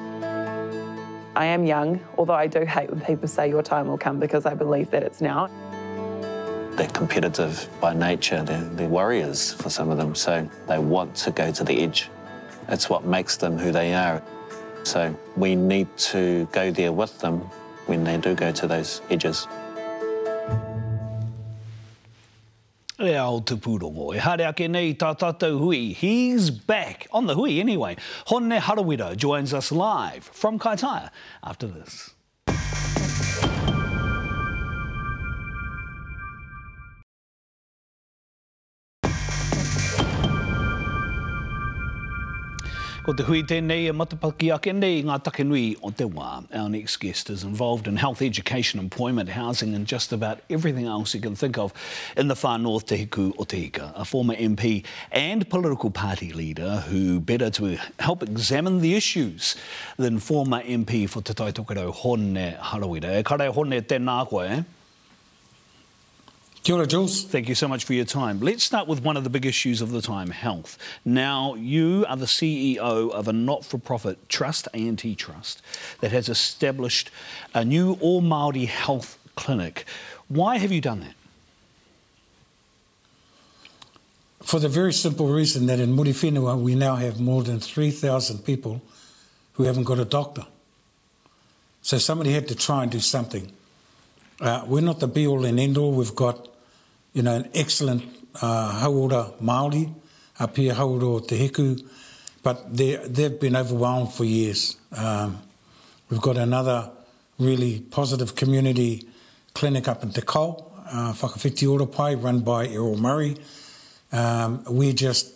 I 1.35 1.45
am 1.45 1.65
young, 1.65 1.99
although 2.17 2.33
I 2.33 2.47
do 2.47 2.65
hate 2.65 2.89
when 2.89 3.01
people 3.01 3.27
say 3.27 3.49
your 3.49 3.63
time 3.63 3.87
will 3.87 3.97
come 3.97 4.19
because 4.19 4.45
I 4.45 4.53
believe 4.53 4.89
that 4.91 5.03
it's 5.03 5.21
now. 5.21 5.49
They're 6.75 6.87
competitive 6.87 7.69
by 7.79 7.93
nature, 7.93 8.43
they're, 8.43 8.61
they're 8.61 8.87
warriors 8.87 9.53
for 9.53 9.69
some 9.69 9.89
of 9.89 9.97
them, 9.97 10.15
so 10.15 10.49
they 10.67 10.79
want 10.79 11.15
to 11.17 11.31
go 11.31 11.51
to 11.51 11.63
the 11.63 11.83
edge. 11.83 12.09
It's 12.69 12.89
what 12.89 13.05
makes 13.05 13.37
them 13.37 13.57
who 13.57 13.71
they 13.71 13.93
are. 13.93 14.21
So 14.83 15.15
we 15.37 15.55
need 15.55 15.87
to 15.97 16.47
go 16.51 16.71
there 16.71 16.91
with 16.91 17.19
them 17.19 17.39
when 17.85 18.03
they 18.03 18.17
do 18.17 18.35
go 18.35 18.51
to 18.51 18.67
those 18.67 19.01
edges. 19.09 19.47
E 23.01 23.15
ao 23.15 23.39
te 23.39 23.55
pūrongo. 23.55 24.13
E 24.15 24.19
hare 24.19 24.45
ake 24.47 24.67
nei 24.69 24.93
tā 24.93 25.15
tātou 25.17 25.59
hui. 25.59 25.93
He's 25.93 26.51
back. 26.51 27.07
On 27.11 27.25
the 27.25 27.33
hui 27.33 27.59
anyway. 27.59 27.95
Honne 28.27 28.59
Harawira 28.59 29.15
joins 29.17 29.53
us 29.53 29.71
live 29.71 30.23
from 30.23 30.59
Kaitaia 30.59 31.09
after 31.43 31.67
this. 31.67 32.11
Ko 43.01 43.15
te 43.17 43.23
hui 43.25 43.39
tēnei 43.41 43.87
e 43.89 43.93
matapaki 43.97 44.51
ake 44.53 44.75
nei 44.77 44.99
ngā 45.01 45.15
take 45.25 45.41
nui 45.41 45.71
o 45.81 45.89
te 45.89 46.05
wā. 46.05 46.43
Our 46.53 46.69
next 46.69 46.97
guest 47.01 47.31
is 47.33 47.43
involved 47.43 47.87
in 47.87 47.95
health, 47.97 48.21
education, 48.21 48.79
employment, 48.79 49.29
housing 49.29 49.73
and 49.73 49.87
just 49.87 50.13
about 50.13 50.41
everything 50.51 50.85
else 50.85 51.15
you 51.15 51.19
can 51.19 51.35
think 51.35 51.57
of 51.57 51.73
in 52.15 52.27
the 52.27 52.35
far 52.35 52.59
north 52.59 52.85
te 52.85 52.99
hiku 53.03 53.33
o 53.39 53.43
te 53.43 53.63
hika. 53.63 53.91
A 53.95 54.05
former 54.05 54.35
MP 54.35 54.85
and 55.11 55.49
political 55.49 55.89
party 55.89 56.31
leader 56.31 56.83
who 56.89 57.19
better 57.19 57.49
to 57.49 57.79
help 57.97 58.21
examine 58.21 58.81
the 58.81 58.93
issues 58.93 59.55
than 59.97 60.19
former 60.19 60.61
MP 60.61 61.09
for 61.09 61.23
Te 61.23 61.33
Tai 61.33 61.51
Tokerau, 61.53 61.91
Hone 61.91 62.53
Harawira. 62.61 63.17
E 63.17 63.23
kare 63.23 63.51
Hone 63.51 63.81
tēnā 63.81 64.29
koe, 64.29 64.41
eh? 64.41 64.61
Kia 66.63 66.75
ora, 66.75 66.85
Jules. 66.85 67.23
Thank 67.23 67.49
you 67.49 67.55
so 67.55 67.67
much 67.67 67.85
for 67.85 67.93
your 67.93 68.05
time. 68.05 68.39
Let's 68.39 68.63
start 68.63 68.87
with 68.87 69.01
one 69.01 69.17
of 69.17 69.23
the 69.23 69.31
big 69.31 69.47
issues 69.47 69.81
of 69.81 69.89
the 69.89 70.01
time, 70.01 70.29
health. 70.29 70.77
Now, 71.03 71.55
you 71.55 72.05
are 72.07 72.15
the 72.15 72.27
CEO 72.27 73.09
of 73.09 73.27
a 73.27 73.33
not-for-profit 73.33 74.29
trust, 74.29 74.67
A&T 74.75 75.15
Trust, 75.15 75.63
that 76.01 76.11
has 76.11 76.29
established 76.29 77.09
a 77.55 77.65
new 77.65 77.97
all-Māori 77.99 78.67
health 78.67 79.17
clinic. 79.35 79.85
Why 80.27 80.59
have 80.59 80.71
you 80.71 80.81
done 80.81 80.99
that? 80.99 81.15
For 84.43 84.59
the 84.59 84.69
very 84.69 84.93
simple 84.93 85.29
reason 85.29 85.65
that 85.65 85.79
in 85.79 85.95
Muriwhenua 85.95 86.61
we 86.61 86.75
now 86.75 86.95
have 86.95 87.19
more 87.19 87.41
than 87.41 87.59
3,000 87.59 88.45
people 88.45 88.83
who 89.53 89.63
haven't 89.63 89.85
got 89.85 89.97
a 89.97 90.05
doctor. 90.05 90.45
So 91.81 91.97
somebody 91.97 92.33
had 92.33 92.47
to 92.49 92.55
try 92.55 92.83
and 92.83 92.91
do 92.91 92.99
something. 92.99 93.51
Uh, 94.39 94.63
we're 94.67 94.81
not 94.81 94.99
the 94.99 95.07
be-all 95.07 95.43
and 95.43 95.59
end-all. 95.59 95.93
We've 95.93 96.15
got 96.15 96.49
you 97.13 97.21
know, 97.21 97.35
an 97.35 97.49
excellent 97.53 98.03
uh, 98.41 98.81
hauora 98.81 99.37
Māori 99.39 99.93
up 100.39 100.55
here, 100.55 100.73
hauora 100.73 101.03
o 101.03 101.19
Te 101.19 101.37
Hiku, 101.37 101.87
but 102.43 102.75
they've 102.75 103.39
been 103.39 103.55
overwhelmed 103.55 104.13
for 104.13 104.23
years. 104.23 104.77
Um, 104.91 105.41
we've 106.09 106.21
got 106.21 106.37
another 106.37 106.89
really 107.37 107.79
positive 107.81 108.35
community 108.35 109.07
clinic 109.53 109.87
up 109.87 110.03
in 110.03 110.11
Te 110.11 110.21
Kao, 110.21 110.71
uh, 110.89 111.13
Whakawhiti 111.13 111.91
Pai, 111.91 112.15
run 112.15 112.39
by 112.39 112.67
Errol 112.67 112.97
Murray. 112.97 113.37
Um, 114.11 114.63
we're 114.67 114.93
just 114.93 115.31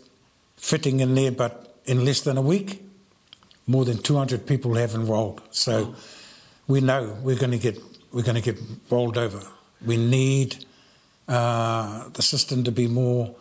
fitting 0.58 1.00
in 1.00 1.16
there, 1.16 1.32
but 1.32 1.76
in 1.86 2.04
less 2.06 2.22
than 2.22 2.38
a 2.38 2.42
week, 2.42 2.84
more 3.68 3.86
than 3.86 3.98
200 3.98 4.46
people 4.46 4.76
have 4.76 4.94
enrolled. 4.96 5.42
So 5.52 5.74
oh. 5.74 5.96
we 6.68 6.82
know 6.82 7.18
we're 7.22 7.38
going 7.38 7.52
to 7.52 7.58
get 7.58 7.80
we're 8.12 8.24
going 8.24 8.42
to 8.42 8.54
get 8.54 8.62
rolled 8.90 9.18
over. 9.18 9.42
We 9.86 9.98
need 9.98 10.65
uh, 11.28 12.10
the 12.10 12.22
system 12.22 12.64
to 12.64 12.72
be 12.72 12.88
more 12.88 13.36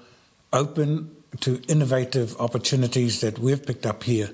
open 0.52 1.14
to 1.40 1.60
innovative 1.68 2.40
opportunities 2.40 3.20
that 3.20 3.38
we've 3.38 3.64
picked 3.64 3.86
up 3.86 4.04
here 4.04 4.30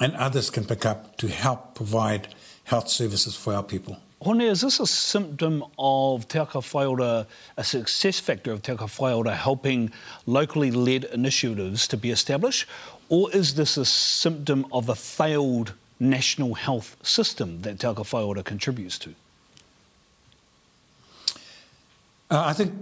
and 0.00 0.14
others 0.16 0.50
can 0.50 0.64
pick 0.64 0.86
up 0.86 1.16
to 1.16 1.28
help 1.28 1.74
provide 1.74 2.28
health 2.64 2.88
services 2.88 3.36
for 3.36 3.54
our 3.54 3.62
people. 3.62 3.98
Hone, 4.22 4.40
is 4.40 4.60
this 4.60 4.78
a 4.78 4.86
symptom 4.86 5.64
of 5.78 6.28
Te 6.28 6.38
Whatu 6.38 6.88
Ora, 6.90 7.26
a 7.56 7.64
success 7.64 8.20
factor 8.20 8.52
of 8.52 8.62
Te 8.62 8.72
Whatu 8.72 9.16
Ora 9.16 9.34
helping 9.34 9.90
locally 10.26 10.70
led 10.70 11.04
initiatives 11.04 11.88
to 11.88 11.96
be 11.96 12.10
established? 12.10 12.66
Or 13.08 13.32
is 13.32 13.54
this 13.54 13.76
a 13.76 13.84
symptom 13.84 14.64
of 14.72 14.88
a 14.88 14.94
failed 14.94 15.74
national 15.98 16.54
health 16.54 16.96
system 17.02 17.62
that 17.62 17.80
Te 17.80 17.88
Whatu 17.88 18.26
Ora 18.26 18.42
contributes 18.44 18.98
to? 19.00 19.14
Uh, 22.32 22.44
I 22.46 22.54
think 22.54 22.72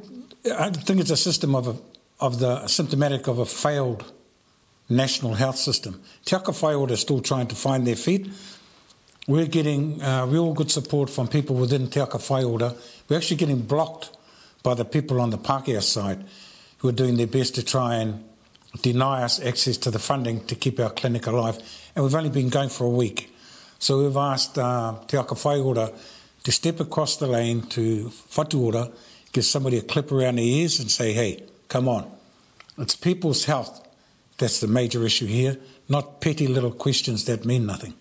I 0.57 0.71
think 0.71 1.01
it's 1.01 1.11
a 1.11 1.17
system 1.17 1.57
of 1.57 1.67
a, 1.67 1.77
of 2.25 2.39
the 2.39 2.69
symptomatic 2.69 3.27
of 3.27 3.41
a 3.41 3.45
failed 3.45 4.13
national 4.89 5.35
health 5.35 5.57
system. 5.57 6.01
Te 6.25 6.37
Aka 6.37 6.77
are 6.77 6.97
still 6.97 7.21
trying 7.21 7.49
to 7.49 7.57
find 7.57 7.85
their 7.85 7.97
feet. 7.97 8.29
We're 9.27 9.47
getting 9.47 10.01
uh, 10.03 10.27
real 10.27 10.55
good 10.55 10.71
support 10.71 11.11
from 11.11 11.27
people 11.27 11.57
within 11.57 11.91
Te 11.91 11.99
Aka. 11.99 12.47
We're 12.47 13.17
actually 13.17 13.39
getting 13.39 13.63
blocked 13.63 14.17
by 14.63 14.75
the 14.75 14.85
people 14.85 15.21
on 15.21 15.31
the 15.31 15.39
Pākehā 15.39 15.83
side 15.83 16.25
who 16.79 16.89
are 16.89 16.93
doing 16.93 17.17
their 17.17 17.27
best 17.27 17.57
to 17.57 17.65
try 17.65 17.97
and 17.97 18.23
deny 18.83 19.25
us 19.25 19.41
access 19.41 19.77
to 19.79 19.91
the 19.91 19.99
funding 19.99 20.47
to 20.47 20.55
keep 20.55 20.79
our 20.79 20.91
clinic 20.91 21.27
alive. 21.27 21.59
And 21.97 22.05
we've 22.05 22.15
only 22.15 22.31
been 22.31 22.51
going 22.51 22.69
for 22.69 22.85
a 22.85 22.97
week. 23.05 23.35
So 23.81 24.05
we've 24.05 24.17
asked 24.17 24.57
uh, 24.59 24.95
Te 25.09 25.17
Aka 25.17 25.93
to 26.45 26.53
step 26.53 26.79
across 26.79 27.17
the 27.17 27.27
lane 27.27 27.63
to 27.63 28.13
Whatu 28.31 28.61
Ora 28.61 28.93
give 29.33 29.45
somebody 29.45 29.79
a 29.79 29.83
clip 29.83 30.11
around 30.11 30.37
the 30.37 30.59
ears 30.59 30.81
and 30.81 30.91
say, 30.91 31.13
hey, 31.13 31.45
come 31.69 31.89
on. 31.89 32.11
It's 32.79 32.97
people's 32.97 33.45
health 33.45 33.87
that's 34.39 34.61
the 34.61 34.67
major 34.67 35.05
issue 35.05 35.27
here, 35.27 35.59
not 35.89 36.21
petty 36.21 36.47
little 36.47 36.73
questions 36.73 37.27
that 37.27 37.45
mean 37.45 37.67
nothing. 37.67 37.95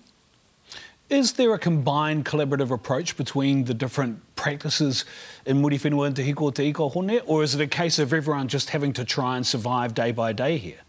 Is 1.10 1.34
there 1.34 1.54
a 1.54 1.60
combined 1.60 2.26
collaborative 2.26 2.72
approach 2.72 3.18
between 3.18 3.66
the 3.66 3.74
different 3.74 4.22
practices 4.36 5.06
in 5.46 5.62
Muriwhenua 5.62 6.08
and 6.08 6.16
Te 6.16 6.34
Hiko 6.34 6.54
Te 6.54 6.72
Iko 6.72 6.92
Hone, 6.92 7.20
or 7.26 7.44
is 7.44 7.56
it 7.56 7.62
a 7.62 7.68
case 7.68 7.98
of 7.98 8.14
everyone 8.14 8.48
just 8.48 8.70
having 8.70 8.94
to 8.94 9.04
try 9.04 9.36
and 9.36 9.46
survive 9.46 9.94
day 9.96 10.12
by 10.12 10.34
day 10.34 10.58
here? 10.58 10.80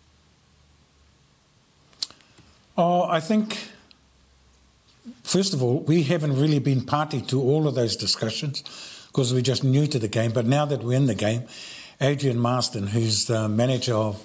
Oh, 2.76 3.02
I 3.04 3.18
think, 3.18 3.70
first 5.22 5.54
of 5.54 5.62
all, 5.62 5.80
we 5.80 6.02
haven't 6.02 6.38
really 6.38 6.58
been 6.58 6.84
party 6.84 7.22
to 7.22 7.40
all 7.40 7.66
of 7.66 7.74
those 7.74 7.96
discussions 7.96 8.62
because 9.10 9.32
we're 9.32 9.42
just 9.42 9.64
new 9.64 9.86
to 9.86 9.98
the 9.98 10.08
game. 10.08 10.30
But 10.32 10.46
now 10.46 10.64
that 10.66 10.82
we're 10.82 10.96
in 10.96 11.06
the 11.06 11.14
game, 11.14 11.42
Adrian 12.00 12.38
Marston, 12.38 12.86
who's 12.86 13.26
the 13.26 13.48
manager 13.48 13.94
of 13.94 14.16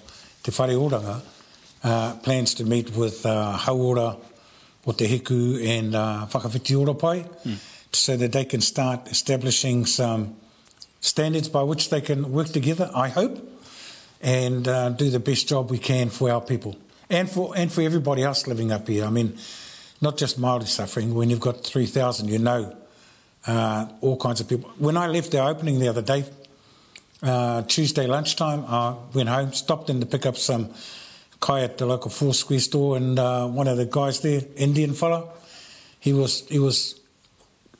Te 0.43 0.51
Whare 0.51 0.77
Oranga, 0.77 1.21
uh, 1.83 2.15
plans 2.17 2.53
to 2.55 2.63
meet 2.63 2.95
with 2.95 3.25
uh, 3.25 3.57
Hauora 3.57 4.17
o 4.85 4.91
Te 4.91 5.07
Hiku 5.07 5.65
and 5.65 5.95
uh, 5.95 6.27
Whakawhiti 6.29 6.79
Ora 6.79 6.93
Pai 6.93 7.25
mm. 7.43 7.57
so 7.91 8.15
that 8.15 8.31
they 8.31 8.45
can 8.45 8.61
start 8.61 9.07
establishing 9.07 9.85
some 9.85 10.35
standards 11.01 11.49
by 11.49 11.63
which 11.63 11.89
they 11.89 12.01
can 12.01 12.31
work 12.31 12.47
together, 12.47 12.89
I 12.93 13.09
hope, 13.09 13.37
and 14.21 14.67
uh, 14.67 14.89
do 14.89 15.09
the 15.09 15.19
best 15.19 15.47
job 15.47 15.71
we 15.71 15.77
can 15.77 16.09
for 16.09 16.31
our 16.31 16.41
people 16.41 16.75
and 17.09 17.29
for, 17.29 17.53
and 17.55 17.71
for 17.71 17.81
everybody 17.81 18.23
else 18.23 18.47
living 18.47 18.71
up 18.71 18.87
here. 18.87 19.05
I 19.05 19.09
mean, 19.09 19.37
not 20.01 20.17
just 20.17 20.39
Māori 20.39 20.67
suffering. 20.67 21.13
When 21.15 21.29
you've 21.29 21.39
got 21.39 21.63
3,000, 21.63 22.29
you 22.29 22.39
know 22.39 22.75
uh, 23.47 23.87
all 24.01 24.17
kinds 24.17 24.41
of 24.41 24.47
people. 24.47 24.69
When 24.77 24.97
I 24.97 25.07
left 25.07 25.33
our 25.35 25.49
opening 25.49 25.79
the 25.79 25.87
other 25.87 26.01
day, 26.01 26.25
uh, 27.23 27.63
Tuesday 27.63 28.07
lunchtime, 28.07 28.65
I 28.67 28.95
went 29.13 29.29
home, 29.29 29.53
stopped 29.53 29.89
in 29.89 29.99
to 29.99 30.05
pick 30.05 30.25
up 30.25 30.37
some 30.37 30.69
kai 31.39 31.61
at 31.61 31.77
the 31.77 31.85
local 31.85 32.11
four 32.11 32.33
square 32.33 32.59
store, 32.59 32.97
and 32.97 33.19
uh, 33.19 33.47
one 33.47 33.67
of 33.67 33.77
the 33.77 33.85
guys 33.85 34.21
there, 34.21 34.41
Indian 34.55 34.93
fellow, 34.93 35.31
he 35.99 36.13
was 36.13 36.47
he 36.49 36.59
was 36.59 36.99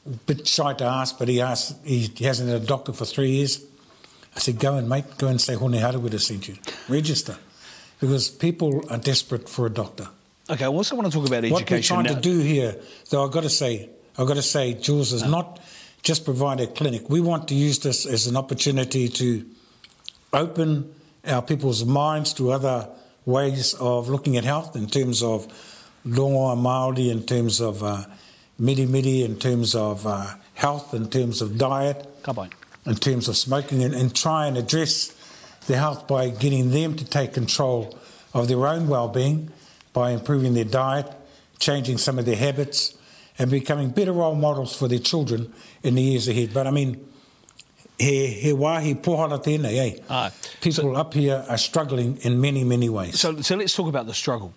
a 0.06 0.10
bit 0.10 0.48
shy 0.48 0.74
to 0.74 0.86
ask, 0.86 1.18
but 1.18 1.28
he 1.28 1.42
asked. 1.42 1.76
He, 1.86 2.12
he 2.16 2.26
hasn't 2.26 2.50
had 2.50 2.62
a 2.62 2.66
doctor 2.66 2.94
for 2.94 3.06
three 3.06 3.32
years. 3.32 3.64
I 4.36 4.40
said, 4.40 4.60
"Go 4.60 4.76
and 4.78 4.88
mate, 4.88 5.06
go 5.18 5.28
and 5.28 5.40
say 5.40 5.56
Hone 5.56 5.74
Harawira 5.74 6.12
have 6.12 6.22
sent 6.22 6.48
you. 6.48 6.56
Register, 6.88 7.38
because 8.00 8.30
people 8.30 8.84
are 8.90 8.98
desperate 8.98 9.50
for 9.50 9.66
a 9.66 9.70
doctor." 9.70 10.10
Okay, 10.50 10.64
I 10.64 10.68
also 10.68 10.96
want 10.96 11.12
to 11.12 11.18
talk 11.18 11.28
about 11.28 11.44
education. 11.44 11.54
What 11.54 11.72
we're 11.72 11.82
trying 11.82 12.04
now. 12.06 12.14
to 12.14 12.22
do 12.22 12.40
here, 12.40 12.76
though, 13.10 13.26
I've 13.26 13.32
got 13.32 13.44
to 13.44 13.50
say, 13.50 13.90
I've 14.18 14.28
got 14.28 14.36
to 14.36 14.42
say, 14.42 14.74
Jules, 14.74 15.22
no. 15.24 15.30
not 15.30 15.60
just 16.04 16.24
provide 16.24 16.60
a 16.60 16.68
clinic. 16.68 17.10
We 17.10 17.20
want 17.20 17.48
to 17.50 17.56
use 17.56 17.80
this 17.80 18.06
as 18.06 18.28
an 18.28 18.38
opportunity 18.38 19.10
to 19.10 19.46
open 20.32 20.94
our 21.26 21.42
people's 21.42 21.84
minds 21.84 22.34
to 22.34 22.52
other 22.52 22.88
ways 23.26 23.74
of 23.76 24.10
looking 24.10 24.38
at 24.38 24.44
health 24.44 24.76
in 24.76 24.88
terms 24.88 25.24
of 25.24 25.48
rongoa 26.06 26.56
Māori, 26.56 27.10
in 27.10 27.24
terms 27.24 27.60
of 27.60 27.84
uh, 27.84 28.06
miri 28.60 28.86
miri, 28.86 29.24
in 29.24 29.38
terms 29.38 29.74
of 29.74 30.06
uh, 30.06 30.36
health, 30.54 30.94
in 30.94 31.10
terms 31.10 31.42
of 31.42 31.58
diet, 31.58 32.08
in 32.86 32.96
terms 32.96 33.28
of 33.28 33.36
smoking, 33.36 33.84
and, 33.84 33.96
and 33.96 34.16
try 34.16 34.46
and 34.46 34.58
address 34.58 35.12
their 35.68 35.80
health 35.80 36.08
by 36.08 36.30
getting 36.30 36.70
them 36.70 36.96
to 36.96 37.04
take 37.04 37.34
control 37.34 37.98
of 38.34 38.48
their 38.48 38.68
own 38.68 38.88
well-being 38.88 39.52
by 39.94 40.12
improving 40.12 40.54
their 40.54 40.66
diet, 40.66 41.12
changing 41.58 41.98
some 41.98 42.20
of 42.20 42.26
their 42.26 42.36
habits, 42.36 42.95
and 43.38 43.52
becoming 43.52 43.90
better 43.90 44.14
role 44.14 44.36
models 44.36 44.76
for 44.76 44.88
their 44.88 45.00
children 45.00 45.54
in 45.84 45.96
the 45.96 46.02
years 46.02 46.28
ahead. 46.28 46.54
But 46.54 46.68
I 46.68 46.72
mean, 46.72 47.06
he, 47.98 48.28
he 48.28 48.52
wāhi 48.52 48.96
pohara 49.02 49.42
tēnei, 49.42 49.78
eh? 49.78 50.04
Aye. 50.10 50.32
People 50.62 50.84
so, 50.84 50.96
up 50.96 51.14
here 51.14 51.46
are 51.48 51.58
struggling 51.58 52.18
in 52.18 52.42
many, 52.42 52.64
many 52.64 52.90
ways. 52.90 53.20
So, 53.20 53.42
so 53.42 53.56
let's 53.56 53.74
talk 53.74 53.88
about 53.88 54.06
the 54.06 54.14
struggle, 54.14 54.54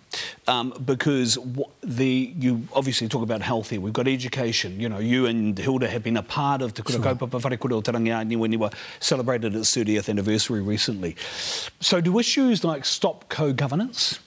um, 0.47 0.73
because 0.83 1.37
the 1.81 2.33
you 2.37 2.67
obviously 2.73 3.07
talk 3.07 3.23
about 3.23 3.41
health 3.41 3.69
here. 3.69 3.79
We've 3.79 3.93
got 3.93 4.07
education. 4.07 4.79
You 4.79 4.89
know, 4.89 4.99
you 4.99 5.25
and 5.25 5.57
Hilda 5.57 5.87
have 5.87 6.03
been 6.03 6.17
a 6.17 6.23
part 6.23 6.61
of 6.61 6.73
Te 6.73 6.83
Kura 6.83 7.01
sure. 7.01 7.15
Kaupapa 7.15 7.39
Wharekura 7.41 7.73
o 7.73 7.81
Tarangi 7.81 8.37
when 8.37 8.51
you 8.51 8.59
were 8.59 8.71
celebrated 8.99 9.55
its 9.55 9.75
30th 9.75 10.09
anniversary 10.09 10.61
recently. 10.61 11.15
So 11.79 12.01
do 12.01 12.19
issues 12.19 12.63
like 12.63 12.83
stop 12.83 13.29
co-governance 13.29 14.19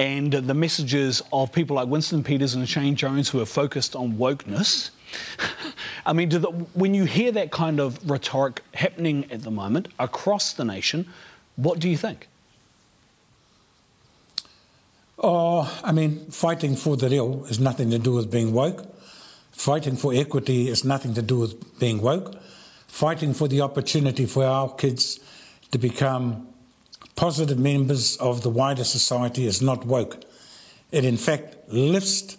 and 0.00 0.32
the 0.32 0.54
messages 0.54 1.22
of 1.30 1.52
people 1.52 1.76
like 1.76 1.88
Winston 1.88 2.24
Peters 2.24 2.54
and 2.54 2.66
Shane 2.66 2.96
Jones 2.96 3.28
who 3.28 3.40
are 3.40 3.46
focused 3.46 3.94
on 3.94 4.14
wokeness 4.14 4.90
I 6.06 6.12
mean, 6.12 6.28
the, 6.28 6.48
when 6.74 6.94
you 6.94 7.04
hear 7.04 7.32
that 7.32 7.50
kind 7.50 7.80
of 7.80 7.98
rhetoric 8.08 8.62
happening 8.74 9.30
at 9.30 9.42
the 9.42 9.50
moment 9.50 9.88
across 9.98 10.52
the 10.52 10.64
nation, 10.64 11.08
what 11.56 11.78
do 11.78 11.88
you 11.88 11.96
think? 11.96 12.28
Oh, 15.18 15.80
I 15.84 15.92
mean, 15.92 16.30
fighting 16.30 16.76
for 16.76 16.96
the 16.96 17.08
real 17.08 17.44
has 17.44 17.60
nothing 17.60 17.90
to 17.90 17.98
do 17.98 18.12
with 18.12 18.30
being 18.30 18.52
woke. 18.52 18.86
Fighting 19.50 19.96
for 19.96 20.14
equity 20.14 20.68
has 20.68 20.84
nothing 20.84 21.12
to 21.14 21.22
do 21.22 21.40
with 21.40 21.78
being 21.78 22.00
woke. 22.00 22.40
Fighting 22.86 23.34
for 23.34 23.46
the 23.46 23.60
opportunity 23.60 24.24
for 24.26 24.44
our 24.44 24.72
kids 24.74 25.20
to 25.72 25.78
become 25.78 26.48
positive 27.20 27.58
members 27.58 28.16
of 28.16 28.40
the 28.40 28.48
wider 28.48 28.82
society 28.82 29.44
is 29.44 29.60
not 29.60 29.84
woke. 29.84 30.24
It, 30.90 31.04
in 31.04 31.18
fact, 31.18 31.54
lifts 31.68 32.38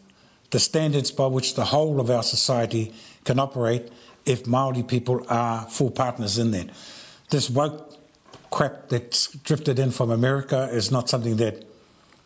the 0.50 0.60
standards 0.60 1.12
by 1.12 1.28
which 1.28 1.54
the 1.54 1.66
whole 1.66 2.00
of 2.00 2.10
our 2.10 2.24
society 2.24 2.92
can 3.24 3.38
operate 3.38 3.92
if 4.26 4.48
Maori 4.48 4.82
people 4.82 5.24
are 5.30 5.68
full 5.70 5.92
partners 5.92 6.40
in 6.40 6.50
that. 6.50 6.72
This 7.30 7.48
woke 7.48 7.96
crap 8.50 8.90
that's 8.90 9.28
drifted 9.44 9.78
in 9.78 9.92
from 9.92 10.10
America 10.10 10.68
is 10.72 10.90
not 10.90 11.10
something 11.10 11.36
that 11.36 11.64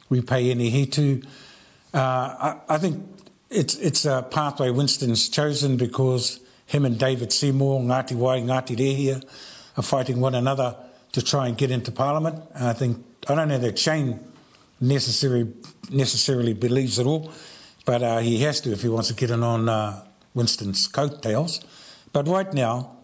we 0.07 0.21
pay 0.21 0.49
any 0.49 0.69
heed 0.69 0.93
to. 0.93 1.23
Uh, 1.93 1.97
I, 1.99 2.55
I, 2.69 2.77
think 2.77 3.05
it's 3.49 3.75
it's 3.75 4.05
a 4.05 4.25
pathway 4.31 4.69
Winston's 4.69 5.27
chosen 5.27 5.75
because 5.75 6.39
him 6.67 6.85
and 6.85 6.97
David 6.97 7.33
Seymour, 7.33 7.81
Ngati 7.81 8.15
Wai, 8.15 8.39
Ngati 8.39 8.77
Rehia, 8.77 9.21
are 9.75 9.83
fighting 9.83 10.21
one 10.21 10.35
another 10.35 10.77
to 11.15 11.21
try 11.21 11.47
and 11.47 11.57
get 11.57 11.71
into 11.71 11.93
Parliament. 11.93 12.43
And 12.53 12.67
I 12.67 12.73
think 12.73 13.03
I 13.29 13.35
don't 13.35 13.47
know 13.47 13.57
that 13.57 13.79
Shane 13.79 14.19
necessarily 14.81 15.53
necessarily 15.89 16.53
believes 16.53 16.99
it 16.99 17.07
all. 17.07 17.31
But 17.85 18.03
uh, 18.03 18.17
he 18.17 18.41
has 18.41 18.59
to 18.61 18.71
if 18.73 18.81
he 18.81 18.89
wants 18.89 19.07
to 19.07 19.13
get 19.13 19.29
in 19.31 19.41
on 19.41 19.69
uh, 19.69 20.03
Winston's 20.33 20.87
coattails. 20.87 21.61
But 22.11 22.27
right 22.27 22.53
now, 22.53 22.97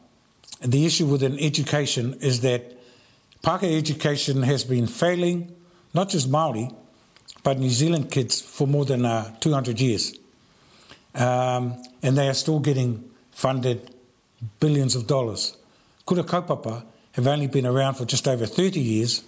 the 0.59 0.85
issue 0.85 1.05
within 1.05 1.39
education 1.39 2.15
is 2.19 2.41
that 2.41 2.77
Pākehā 3.43 3.77
education 3.77 4.43
has 4.43 4.65
been 4.65 4.87
failing 4.87 5.55
not 5.93 6.09
just 6.09 6.29
Maori, 6.29 6.69
but 7.43 7.59
New 7.59 7.69
Zealand 7.69 8.11
kids 8.11 8.41
for 8.41 8.67
more 8.67 8.85
than 8.85 9.05
uh, 9.05 9.33
200 9.39 9.79
years. 9.79 10.17
Um, 11.15 11.81
and 12.03 12.17
they 12.17 12.27
are 12.27 12.33
still 12.33 12.59
getting 12.59 13.09
funded 13.31 13.89
billions 14.59 14.95
of 14.95 15.07
dollars. 15.07 15.57
Kura 16.05 16.23
kaupapa 16.23 16.83
have 17.13 17.27
only 17.27 17.47
been 17.47 17.65
around 17.65 17.95
for 17.95 18.05
just 18.05 18.27
over 18.27 18.45
30 18.45 18.79
years. 18.79 19.23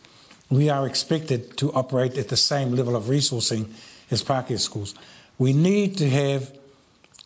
We 0.49 0.69
are 0.69 0.87
expected 0.87 1.57
to 1.57 1.71
operate 1.73 2.17
at 2.17 2.29
the 2.29 2.37
same 2.37 2.75
level 2.75 2.95
of 2.95 3.05
resourcing 3.05 3.71
as 4.11 4.23
Pākehā 4.23 4.59
schools. 4.59 4.95
We 5.37 5.53
need 5.53 5.97
to 5.97 6.09
have 6.09 6.55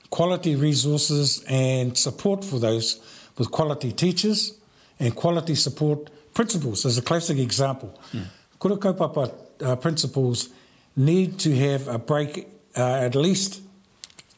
quality 0.09 0.55
resources 0.55 1.43
and 1.47 1.97
support 1.97 2.43
for 2.43 2.59
those 2.59 2.99
with 3.37 3.51
quality 3.51 3.91
teachers 3.91 4.57
and 4.99 5.15
quality 5.15 5.55
support 5.55 6.09
principals 6.33 6.85
as 6.85 6.97
a 6.97 7.01
classic 7.01 7.37
example. 7.37 7.93
Mm. 8.13 8.25
Kura 8.59 8.77
kaupapa 8.77 9.33
uh, 9.61 9.75
principals 9.75 10.49
need 10.95 11.39
to 11.39 11.55
have 11.55 11.87
a 11.87 11.99
break 11.99 12.47
uh, 12.75 12.81
at 12.81 13.15
least 13.15 13.61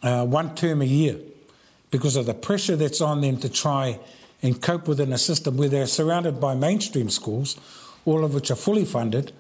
uh, 0.04 0.26
one 0.26 0.56
term 0.56 0.82
a 0.82 0.86
year 0.86 1.18
because 1.92 2.16
of 2.16 2.26
the 2.26 2.34
pressure 2.34 2.76
that's 2.76 3.02
on 3.02 3.22
them 3.22 3.38
to 3.38 3.50
try 3.50 4.00
and 4.42 4.62
cope 4.62 4.88
within 4.88 5.12
a 5.14 5.18
system 5.18 5.58
where 5.58 5.70
they're 5.70 5.88
surrounded 5.88 6.40
by 6.40 6.56
mainstream 6.56 7.10
schools, 7.10 7.58
all 8.06 8.24
of 8.24 8.34
which 8.34 8.52
are 8.52 8.56
fully 8.56 8.86
funded, 8.86 9.32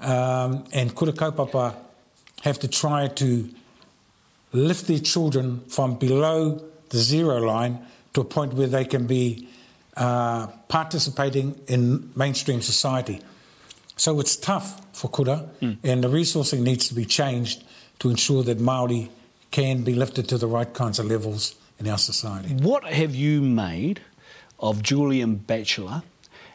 um, 0.00 0.64
and 0.72 0.94
kura 0.94 1.12
kaupapa 1.12 1.74
have 2.42 2.58
to 2.58 2.68
try 2.68 3.08
to 3.08 3.48
lift 4.52 4.86
their 4.86 4.98
children 4.98 5.60
from 5.68 5.96
below 5.96 6.62
the 6.90 6.98
zero 6.98 7.38
line 7.38 7.78
to 8.12 8.20
a 8.20 8.24
point 8.24 8.52
where 8.52 8.66
they 8.66 8.84
can 8.84 9.06
be 9.06 9.48
uh, 9.96 10.46
participating 10.68 11.58
in 11.68 12.10
mainstream 12.14 12.60
society. 12.60 13.20
So 13.96 14.20
it's 14.20 14.36
tough 14.36 14.80
for 14.94 15.08
kura, 15.08 15.48
mm. 15.60 15.78
and 15.82 16.02
the 16.02 16.08
resourcing 16.08 16.60
needs 16.60 16.88
to 16.88 16.94
be 16.94 17.04
changed 17.04 17.64
to 18.00 18.10
ensure 18.10 18.42
that 18.42 18.58
Maori 18.58 19.10
can 19.50 19.84
be 19.84 19.94
lifted 19.94 20.28
to 20.30 20.38
the 20.38 20.46
right 20.46 20.72
kinds 20.72 20.98
of 20.98 21.06
levels 21.06 21.54
in 21.78 21.88
our 21.88 21.98
society. 21.98 22.54
What 22.54 22.84
have 22.84 23.14
you 23.14 23.40
made 23.42 24.00
of 24.62 24.82
Julian 24.82 25.34
Batchelor 25.36 26.02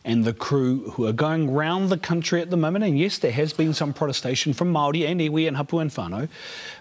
and 0.05 0.23
the 0.23 0.33
crew 0.33 0.91
who 0.91 1.05
are 1.05 1.13
going 1.13 1.51
round 1.51 1.89
the 1.89 1.97
country 1.97 2.41
at 2.41 2.49
the 2.49 2.57
moment. 2.57 2.85
And 2.85 2.97
yes, 2.97 3.17
there 3.17 3.31
has 3.33 3.51
been 3.51 3.73
some 3.73 3.93
protestation 3.93 4.53
from 4.53 4.73
Māori 4.73 5.05
and 5.05 5.19
iwi 5.19 5.47
and 5.47 5.57
hapu 5.57 5.79
and 5.79 5.91
whānau, 5.91 6.29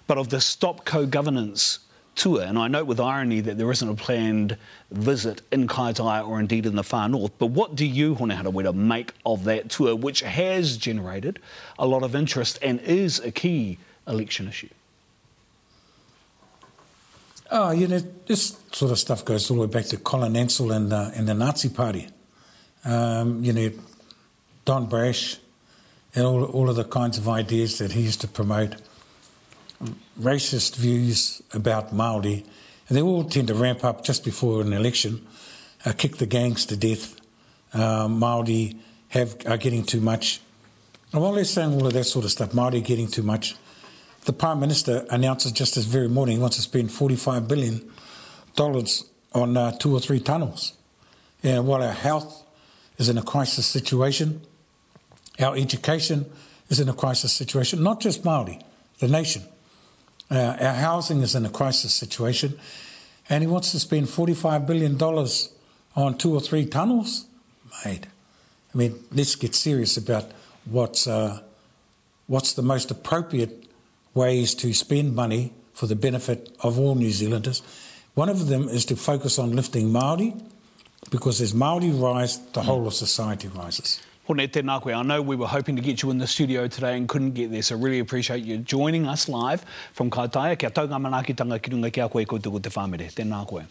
but 0.06 0.16
of 0.16 0.28
the 0.28 0.40
Stop 0.40 0.84
Co-Governance 0.84 1.80
tour, 2.14 2.40
and 2.42 2.58
I 2.58 2.68
note 2.68 2.86
with 2.86 2.98
irony 2.98 3.40
that 3.42 3.58
there 3.58 3.70
isn't 3.70 3.88
a 3.88 3.94
planned 3.94 4.56
visit 4.90 5.42
in 5.52 5.68
Kaitaia 5.68 6.26
or 6.26 6.40
indeed 6.40 6.64
in 6.64 6.74
the 6.74 6.82
far 6.82 7.08
north, 7.08 7.32
but 7.38 7.48
what 7.48 7.76
do 7.76 7.84
you, 7.84 8.14
Hone 8.14 8.30
Harawira, 8.30 8.74
make 8.74 9.12
of 9.26 9.44
that 9.44 9.68
tour, 9.68 9.94
which 9.94 10.22
has 10.22 10.78
generated 10.78 11.38
a 11.78 11.86
lot 11.86 12.02
of 12.02 12.14
interest 12.14 12.58
and 12.62 12.80
is 12.80 13.18
a 13.20 13.30
key 13.30 13.78
election 14.06 14.48
issue? 14.48 14.70
Oh, 17.50 17.70
you 17.70 17.86
know, 17.86 18.00
this 18.26 18.58
sort 18.72 18.90
of 18.90 18.98
stuff 18.98 19.24
goes 19.24 19.50
all 19.50 19.58
the 19.58 19.62
way 19.62 19.68
back 19.68 19.86
to 19.86 19.96
Colin 19.96 20.36
Ansell 20.36 20.72
and, 20.72 20.92
uh, 20.92 21.10
and 21.14 21.28
the 21.28 21.34
Nazi 21.34 21.68
Party 21.68 22.08
um, 22.86 23.42
you 23.44 23.52
know, 23.52 23.70
Don 24.64 24.86
Brash, 24.86 25.38
and 26.14 26.24
all, 26.24 26.44
all 26.44 26.70
of 26.70 26.76
the 26.76 26.84
kinds 26.84 27.18
of 27.18 27.28
ideas 27.28 27.78
that 27.78 27.92
he 27.92 28.02
used 28.02 28.20
to 28.22 28.28
promote, 28.28 28.76
racist 30.18 30.76
views 30.76 31.42
about 31.52 31.94
Māori, 31.94 32.44
and 32.88 32.96
they 32.96 33.02
all 33.02 33.24
tend 33.24 33.48
to 33.48 33.54
ramp 33.54 33.84
up 33.84 34.04
just 34.04 34.24
before 34.24 34.62
an 34.62 34.72
election, 34.72 35.26
uh, 35.84 35.92
kick 35.92 36.16
the 36.16 36.26
gangs 36.26 36.64
to 36.66 36.76
death. 36.76 37.16
Uh, 37.74 38.06
Māori 38.06 38.78
have, 39.08 39.36
are 39.46 39.56
getting 39.56 39.84
too 39.84 40.00
much. 40.00 40.40
And 41.12 41.20
while 41.20 41.32
they're 41.32 41.44
saying 41.44 41.74
all 41.74 41.86
of 41.86 41.92
that 41.92 42.04
sort 42.04 42.24
of 42.24 42.30
stuff, 42.30 42.52
Māori 42.52 42.82
getting 42.82 43.08
too 43.08 43.22
much, 43.22 43.56
the 44.26 44.32
Prime 44.32 44.60
Minister 44.60 45.06
announces 45.10 45.52
just 45.52 45.74
this 45.74 45.84
very 45.84 46.08
morning 46.08 46.36
he 46.36 46.40
wants 46.40 46.56
to 46.56 46.62
spend 46.62 46.90
$45 46.90 47.48
billion 47.48 47.90
on 49.32 49.56
uh, 49.56 49.72
two 49.72 49.94
or 49.94 50.00
three 50.00 50.20
tunnels. 50.20 50.74
And 51.42 51.66
while 51.66 51.82
our 51.82 51.92
health 51.92 52.46
is 52.98 53.08
in 53.08 53.18
a 53.18 53.22
crisis 53.22 53.66
situation. 53.66 54.40
Our 55.38 55.56
education 55.56 56.30
is 56.68 56.80
in 56.80 56.88
a 56.88 56.94
crisis 56.94 57.32
situation, 57.32 57.82
not 57.82 58.00
just 58.00 58.24
Māori, 58.24 58.62
the 58.98 59.08
nation. 59.08 59.42
Uh, 60.30 60.56
our 60.58 60.74
housing 60.74 61.20
is 61.20 61.34
in 61.34 61.44
a 61.46 61.50
crisis 61.50 61.94
situation, 61.94 62.58
and 63.28 63.42
he 63.42 63.46
wants 63.46 63.72
to 63.72 63.78
spend 63.78 64.06
$45 64.06 64.66
billion 64.66 65.00
on 65.94 66.18
two 66.18 66.34
or 66.34 66.40
three 66.40 66.66
tunnels? 66.66 67.26
Mate, 67.84 68.06
I 68.74 68.78
mean, 68.78 69.04
let's 69.12 69.36
get 69.36 69.54
serious 69.54 69.96
about 69.96 70.30
what's, 70.64 71.06
uh, 71.06 71.40
what's 72.26 72.54
the 72.54 72.62
most 72.62 72.90
appropriate 72.90 73.65
ways 74.16 74.54
to 74.56 74.72
spend 74.72 75.14
money 75.14 75.52
for 75.72 75.86
the 75.86 75.94
benefit 75.94 76.56
of 76.62 76.78
all 76.78 76.94
New 76.94 77.10
Zealanders. 77.10 77.62
One 78.14 78.28
of 78.28 78.48
them 78.48 78.68
is 78.68 78.86
to 78.86 78.96
focus 78.96 79.38
on 79.38 79.54
lifting 79.54 79.90
Māori 79.90 80.42
because 81.10 81.40
as 81.40 81.52
Māori 81.52 81.92
rise, 82.00 82.38
the 82.52 82.62
whole 82.62 82.86
of 82.86 82.94
society 82.94 83.48
rises. 83.48 84.00
Hone 84.26 84.48
tēnā 84.48 84.82
koe. 84.82 84.90
I 84.90 85.02
know 85.02 85.22
we 85.22 85.36
were 85.36 85.46
hoping 85.46 85.76
to 85.76 85.82
get 85.82 86.02
you 86.02 86.10
in 86.10 86.18
the 86.18 86.26
studio 86.26 86.66
today 86.66 86.96
and 86.96 87.08
couldn't 87.08 87.32
get 87.32 87.52
there, 87.52 87.62
so 87.62 87.76
really 87.76 88.00
appreciate 88.00 88.42
you 88.42 88.58
joining 88.58 89.06
us 89.06 89.28
live 89.28 89.64
from 89.92 90.10
Kaitaia. 90.10 90.58
Kia 90.58 90.70
taunga 90.70 90.98
manakitanga 90.98 91.62
ki 91.62 91.70
runga 91.70 91.92
kia 91.92 92.08
koe 92.08 92.24
koutuku 92.24 92.60
te 92.60 92.70
whamere. 92.70 93.12
Tēnā 93.12 93.46
koe. 93.46 93.62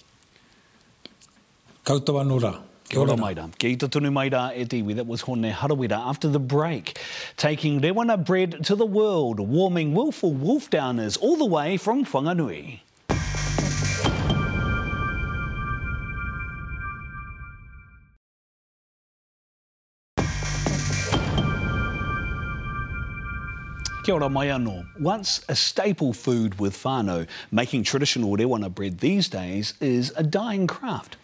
Koutou 1.83 2.21
anura. 2.23 2.53
Kia 2.89 2.99
ora 2.99 3.17
mai 3.17 3.33
rā. 3.33 3.45
Kia 3.57 3.71
ita 3.71 3.87
tunu 3.87 4.11
mai 4.13 4.29
rā 4.29 4.51
e 4.55 4.65
tiwi. 4.65 4.95
That 4.95 5.07
was 5.07 5.21
Hone 5.21 5.51
Harawira 5.51 5.97
after 5.97 6.27
the 6.27 6.39
break. 6.39 6.99
Taking 7.35 7.81
Rewana 7.81 8.23
bread 8.23 8.63
to 8.65 8.75
the 8.75 8.85
world, 8.85 9.39
warming 9.39 9.93
willful 9.95 10.33
wolf 10.33 10.69
downers 10.69 11.17
all 11.21 11.35
the 11.35 11.45
way 11.45 11.77
from 11.77 12.05
Whanganui. 12.05 12.81
Kia 24.05 24.13
ora 24.13 24.29
mai 24.29 24.45
anō. 24.49 24.85
Once 24.99 25.43
a 25.49 25.55
staple 25.55 26.13
food 26.13 26.59
with 26.59 26.77
whānau, 26.83 27.27
making 27.51 27.81
traditional 27.81 28.37
rewana 28.37 28.71
bread 28.71 28.99
these 28.99 29.27
days 29.27 29.73
is 29.81 30.13
a 30.15 30.21
dying 30.21 30.67
craft. 30.67 31.17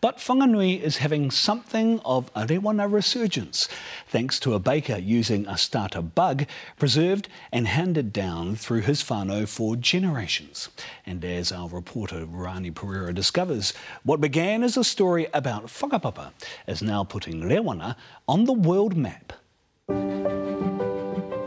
But 0.00 0.16
Whanganui 0.16 0.80
is 0.80 0.96
having 0.96 1.30
something 1.30 2.00
of 2.06 2.30
a 2.34 2.46
rewana 2.46 2.90
resurgence, 2.90 3.68
thanks 4.08 4.40
to 4.40 4.54
a 4.54 4.58
baker 4.58 4.96
using 4.96 5.46
a 5.46 5.58
starter 5.58 6.00
bug 6.00 6.46
preserved 6.78 7.28
and 7.52 7.68
handed 7.68 8.14
down 8.14 8.56
through 8.56 8.80
his 8.80 9.02
whānau 9.02 9.46
for 9.46 9.76
generations. 9.76 10.70
And 11.04 11.22
as 11.26 11.52
our 11.52 11.68
reporter 11.68 12.24
Rani 12.24 12.70
Pereira 12.70 13.12
discovers, 13.12 13.74
what 14.04 14.22
began 14.22 14.62
as 14.62 14.78
a 14.78 14.84
story 14.84 15.26
about 15.34 15.66
whakapapa 15.66 16.30
is 16.66 16.80
now 16.80 17.04
putting 17.04 17.42
rewana 17.42 17.94
on 18.26 18.44
the 18.44 18.54
world 18.54 18.96
map. 18.96 19.34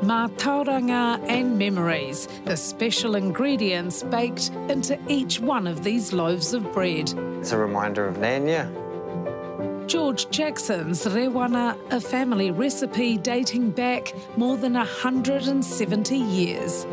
Mā 0.05 0.29
tauranga 0.37 1.19
and 1.27 1.57
memories, 1.57 2.27
the 2.45 2.55
special 2.55 3.15
ingredients 3.15 4.03
baked 4.03 4.51
into 4.69 4.99
each 5.07 5.39
one 5.39 5.65
of 5.65 5.83
these 5.83 6.13
loaves 6.13 6.53
of 6.53 6.71
bread. 6.73 7.11
It's 7.39 7.51
a 7.53 7.57
reminder 7.57 8.07
of 8.07 8.17
Nanya. 8.17 8.69
George 9.87 10.29
Jackson's 10.29 11.05
Rewana, 11.05 11.75
a 11.91 11.99
family 11.99 12.51
recipe 12.51 13.17
dating 13.17 13.71
back 13.71 14.13
more 14.37 14.57
than 14.57 14.73
170 14.73 16.15
years. 16.15 16.85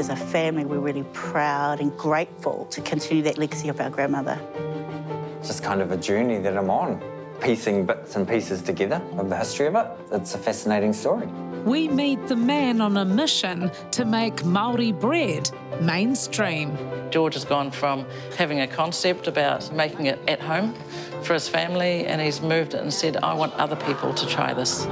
As 0.00 0.08
a 0.08 0.16
family, 0.16 0.64
we're 0.64 0.80
really 0.80 1.04
proud 1.12 1.78
and 1.78 1.96
grateful 1.96 2.64
to 2.72 2.80
continue 2.80 3.22
that 3.22 3.38
legacy 3.38 3.68
of 3.68 3.80
our 3.80 3.90
grandmother. 3.90 4.40
It's 5.38 5.46
just 5.46 5.62
kind 5.62 5.80
of 5.80 5.92
a 5.92 5.96
journey 5.96 6.38
that 6.38 6.56
I'm 6.56 6.70
on, 6.70 7.00
piecing 7.40 7.86
bits 7.86 8.16
and 8.16 8.28
pieces 8.28 8.62
together 8.62 9.02
of 9.16 9.28
the 9.28 9.36
history 9.36 9.66
of 9.66 9.74
it. 9.74 9.86
It's 10.12 10.34
a 10.34 10.38
fascinating 10.38 10.92
story 10.92 11.28
we 11.64 11.88
meet 11.88 12.26
the 12.26 12.36
man 12.36 12.80
on 12.80 12.96
a 12.96 13.04
mission 13.04 13.70
to 13.90 14.04
make 14.04 14.44
Maori 14.44 14.92
bread 14.92 15.50
mainstream. 15.80 16.76
George 17.10 17.34
has 17.34 17.44
gone 17.44 17.70
from 17.70 18.06
having 18.36 18.60
a 18.60 18.66
concept 18.66 19.26
about 19.26 19.70
making 19.74 20.06
it 20.06 20.18
at 20.26 20.40
home 20.40 20.74
for 21.22 21.34
his 21.34 21.48
family, 21.48 22.06
and 22.06 22.20
he's 22.20 22.40
moved 22.40 22.74
it 22.74 22.80
and 22.80 22.92
said, 22.92 23.18
I 23.18 23.34
want 23.34 23.52
other 23.54 23.76
people 23.76 24.14
to 24.14 24.26
try 24.26 24.54
this. 24.54 24.86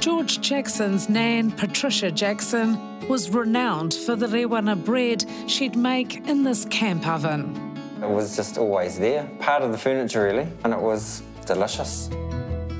George 0.00 0.40
Jackson's 0.40 1.08
nan, 1.08 1.52
Patricia 1.52 2.10
Jackson, 2.10 2.89
was 3.10 3.28
renowned 3.30 3.92
for 3.92 4.14
the 4.14 4.28
rewana 4.28 4.76
bread 4.84 5.24
she'd 5.48 5.74
make 5.74 6.24
in 6.28 6.44
this 6.44 6.64
camp 6.66 7.04
oven. 7.08 7.74
It 8.00 8.08
was 8.08 8.36
just 8.36 8.56
always 8.56 9.00
there, 9.00 9.28
part 9.40 9.64
of 9.64 9.72
the 9.72 9.78
furniture 9.78 10.22
really, 10.22 10.46
and 10.62 10.72
it 10.72 10.78
was 10.78 11.20
delicious. 11.44 12.08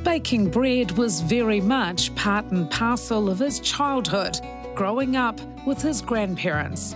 Baking 0.04 0.48
bread 0.48 0.92
was 0.92 1.20
very 1.20 1.60
much 1.60 2.14
part 2.14 2.44
and 2.52 2.70
parcel 2.70 3.28
of 3.28 3.40
his 3.40 3.58
childhood, 3.58 4.38
growing 4.76 5.16
up 5.16 5.40
with 5.66 5.82
his 5.82 6.00
grandparents. 6.00 6.94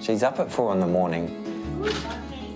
She's 0.00 0.22
up 0.22 0.38
at 0.38 0.48
four 0.48 0.72
in 0.72 0.78
the 0.78 0.86
morning, 0.86 1.26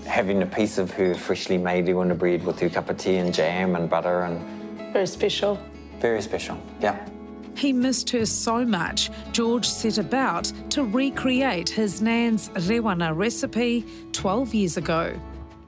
having 0.07 0.45
a 0.45 0.47
piece 0.47 0.79
of 0.79 0.93
her 0.93 1.13
freshly 1.13 1.59
made 1.59 1.87
rewana 1.87 2.17
bread 2.17 2.45
with 2.45 2.61
her 2.61 2.71
cup 2.71 2.89
of 2.89 2.99
tea 2.99 3.17
and 3.17 3.35
jam 3.35 3.75
and 3.75 3.91
butter 3.91 4.23
and... 4.23 4.93
Very 4.93 5.09
special. 5.09 5.59
Very 5.99 6.23
special, 6.23 6.57
yeah. 6.81 7.05
He 7.55 7.73
missed 7.73 8.11
her 8.11 8.27
so 8.27 8.65
much, 8.65 9.11
George 9.33 9.69
set 9.69 9.99
about 9.99 10.53
to 10.71 10.85
recreate 10.85 11.69
his 11.69 12.03
nan's 12.03 12.49
rewana 12.51 13.17
recipe 13.17 13.85
12 14.13 14.55
years 14.55 14.77
ago. 14.77 15.19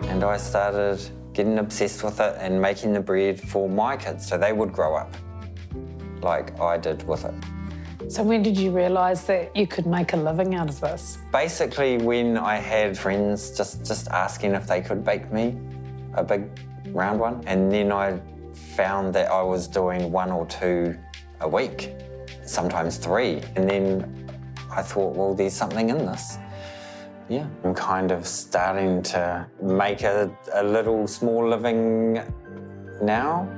And 0.00 0.24
I 0.24 0.36
started 0.36 1.00
getting 1.32 1.58
obsessed 1.58 2.02
with 2.02 2.20
it 2.20 2.36
and 2.38 2.60
making 2.60 2.92
the 2.92 3.00
bread 3.00 3.40
for 3.40 3.68
my 3.68 3.96
kids 3.96 4.26
so 4.26 4.38
they 4.38 4.52
would 4.52 4.72
grow 4.72 4.96
up 4.96 5.14
like 6.22 6.58
I 6.60 6.78
did 6.78 7.06
with 7.06 7.24
it. 7.24 7.34
So 8.08 8.22
when 8.22 8.42
did 8.42 8.58
you 8.58 8.70
realise 8.70 9.22
that 9.22 9.54
you 9.56 9.66
could 9.66 9.86
make 9.86 10.12
a 10.12 10.16
living 10.16 10.54
out 10.54 10.68
of 10.68 10.80
this? 10.80 11.18
Basically 11.32 11.98
when 11.98 12.36
I 12.36 12.56
had 12.56 12.98
friends 12.98 13.50
just, 13.56 13.84
just 13.84 14.08
asking 14.08 14.54
if 14.54 14.66
they 14.66 14.80
could 14.80 15.04
bake 15.04 15.32
me 15.32 15.56
a 16.14 16.22
big 16.22 16.48
round 16.88 17.18
one. 17.18 17.42
And 17.46 17.72
then 17.72 17.92
I 17.92 18.20
found 18.76 19.14
that 19.14 19.30
I 19.30 19.42
was 19.42 19.66
doing 19.66 20.12
one 20.12 20.30
or 20.30 20.46
two 20.46 20.96
a 21.40 21.48
week, 21.48 21.94
sometimes 22.44 22.96
three. 22.96 23.42
And 23.56 23.68
then 23.68 24.30
I 24.70 24.82
thought, 24.82 25.16
well, 25.16 25.34
there's 25.34 25.54
something 25.54 25.90
in 25.90 25.98
this. 25.98 26.38
Yeah, 27.28 27.46
I'm 27.64 27.74
kind 27.74 28.10
of 28.10 28.26
starting 28.26 29.02
to 29.04 29.46
make 29.62 30.02
a, 30.02 30.30
a 30.52 30.62
little 30.62 31.06
small 31.06 31.48
living 31.48 32.20
now. 33.02 33.48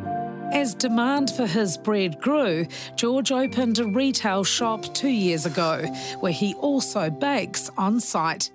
As 0.53 0.75
demand 0.75 1.31
for 1.31 1.47
his 1.47 1.77
bread 1.77 2.21
grew, 2.21 2.67
George 2.95 3.33
opened 3.33 3.81
a 3.81 3.87
retail 3.87 4.45
shop 4.45 4.85
two 4.95 5.09
years 5.09 5.45
ago 5.45 5.85
where 6.21 6.33
he 6.33 6.55
also 6.55 7.11
bakes 7.11 7.69
on 7.77 7.99
site. 7.99 8.53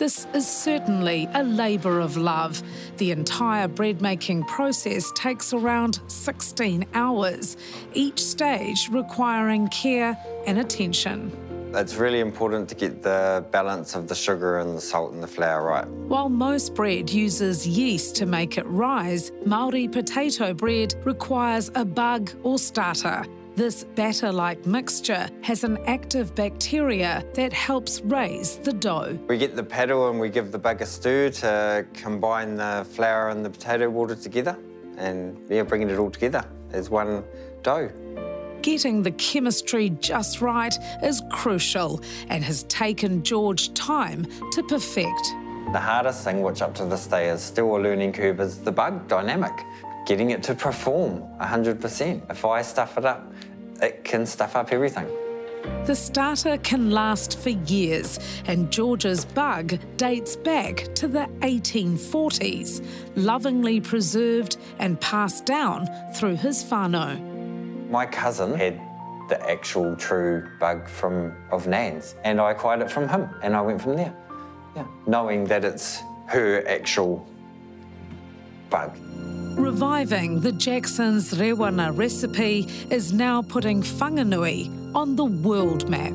This 0.00 0.26
is 0.32 0.48
certainly 0.48 1.28
a 1.34 1.42
labour 1.42 2.00
of 2.00 2.16
love. 2.16 2.62
The 2.96 3.10
entire 3.10 3.68
bread 3.68 4.00
making 4.00 4.44
process 4.44 5.12
takes 5.14 5.52
around 5.52 6.00
16 6.06 6.86
hours, 6.94 7.58
each 7.92 8.18
stage 8.18 8.88
requiring 8.90 9.68
care 9.68 10.16
and 10.46 10.58
attention. 10.58 11.30
It's 11.74 11.96
really 11.96 12.20
important 12.20 12.66
to 12.70 12.74
get 12.74 13.02
the 13.02 13.44
balance 13.50 13.94
of 13.94 14.08
the 14.08 14.14
sugar 14.14 14.60
and 14.60 14.74
the 14.74 14.80
salt 14.80 15.12
and 15.12 15.22
the 15.22 15.28
flour 15.28 15.66
right. 15.66 15.86
While 15.86 16.30
most 16.30 16.74
bread 16.74 17.10
uses 17.10 17.68
yeast 17.68 18.16
to 18.16 18.24
make 18.24 18.56
it 18.56 18.64
rise, 18.68 19.32
Maori 19.44 19.86
potato 19.86 20.54
bread 20.54 20.94
requires 21.04 21.70
a 21.74 21.84
bug 21.84 22.30
or 22.42 22.58
starter. 22.58 23.26
This 23.56 23.82
batter 23.82 24.30
like 24.30 24.64
mixture 24.64 25.28
has 25.42 25.64
an 25.64 25.78
active 25.86 26.34
bacteria 26.36 27.24
that 27.34 27.52
helps 27.52 28.00
raise 28.02 28.56
the 28.56 28.72
dough. 28.72 29.18
We 29.26 29.38
get 29.38 29.56
the 29.56 29.62
paddle 29.62 30.08
and 30.08 30.20
we 30.20 30.28
give 30.28 30.52
the 30.52 30.58
bug 30.58 30.80
a 30.82 30.86
stir 30.86 31.30
to 31.30 31.84
combine 31.92 32.54
the 32.54 32.86
flour 32.90 33.30
and 33.30 33.44
the 33.44 33.50
potato 33.50 33.90
water 33.90 34.14
together 34.14 34.56
and 34.96 35.36
yeah, 35.50 35.62
bringing 35.62 35.90
it 35.90 35.98
all 35.98 36.10
together 36.10 36.44
as 36.72 36.90
one 36.90 37.24
dough. 37.62 37.90
Getting 38.62 39.02
the 39.02 39.12
chemistry 39.12 39.90
just 39.90 40.40
right 40.40 40.74
is 41.02 41.20
crucial 41.30 42.00
and 42.28 42.44
has 42.44 42.62
taken 42.64 43.22
George 43.22 43.74
time 43.74 44.26
to 44.52 44.62
perfect. 44.62 45.34
The 45.72 45.80
hardest 45.80 46.24
thing, 46.24 46.42
which 46.42 46.62
up 46.62 46.74
to 46.76 46.84
this 46.84 47.06
day 47.06 47.28
is 47.28 47.42
still 47.42 47.76
a 47.76 47.78
learning 47.78 48.12
curve, 48.12 48.40
is 48.40 48.58
the 48.58 48.72
bug 48.72 49.08
dynamic. 49.08 49.52
Getting 50.06 50.30
it 50.30 50.42
to 50.44 50.54
perform 50.54 51.22
100%. 51.40 52.30
If 52.30 52.44
I 52.44 52.62
stuff 52.62 52.98
it 52.98 53.04
up, 53.04 53.32
it 53.82 54.04
can 54.04 54.26
stuff 54.26 54.56
up 54.56 54.72
everything. 54.72 55.06
The 55.84 55.94
starter 55.94 56.56
can 56.58 56.90
last 56.90 57.38
for 57.38 57.50
years, 57.50 58.18
and 58.46 58.70
George's 58.70 59.24
bug 59.24 59.78
dates 59.96 60.36
back 60.36 60.94
to 60.94 61.06
the 61.06 61.28
1840s, 61.40 62.84
lovingly 63.14 63.80
preserved 63.80 64.56
and 64.78 64.98
passed 65.00 65.44
down 65.44 65.86
through 66.14 66.36
his 66.36 66.64
whānau. 66.64 67.20
My 67.90 68.06
cousin 68.06 68.54
had 68.54 68.80
the 69.28 69.50
actual 69.50 69.96
true 69.96 70.48
bug 70.58 70.88
from 70.88 71.34
of 71.50 71.66
Nan's, 71.66 72.14
and 72.24 72.40
I 72.40 72.52
acquired 72.52 72.80
it 72.80 72.90
from 72.90 73.08
him, 73.08 73.28
and 73.42 73.54
I 73.54 73.60
went 73.60 73.82
from 73.82 73.96
there. 73.96 74.14
Yeah, 74.74 74.86
knowing 75.06 75.44
that 75.44 75.64
it's 75.64 76.00
her 76.26 76.66
actual 76.68 77.26
bug. 78.70 78.96
Reviving 79.56 80.40
the 80.40 80.52
Jackson's 80.52 81.34
Rewana 81.34 81.96
recipe 81.96 82.66
is 82.90 83.12
now 83.12 83.42
putting 83.42 83.82
Whanganui 83.82 84.94
on 84.94 85.16
the 85.16 85.24
world 85.24 85.88
map. 85.88 86.12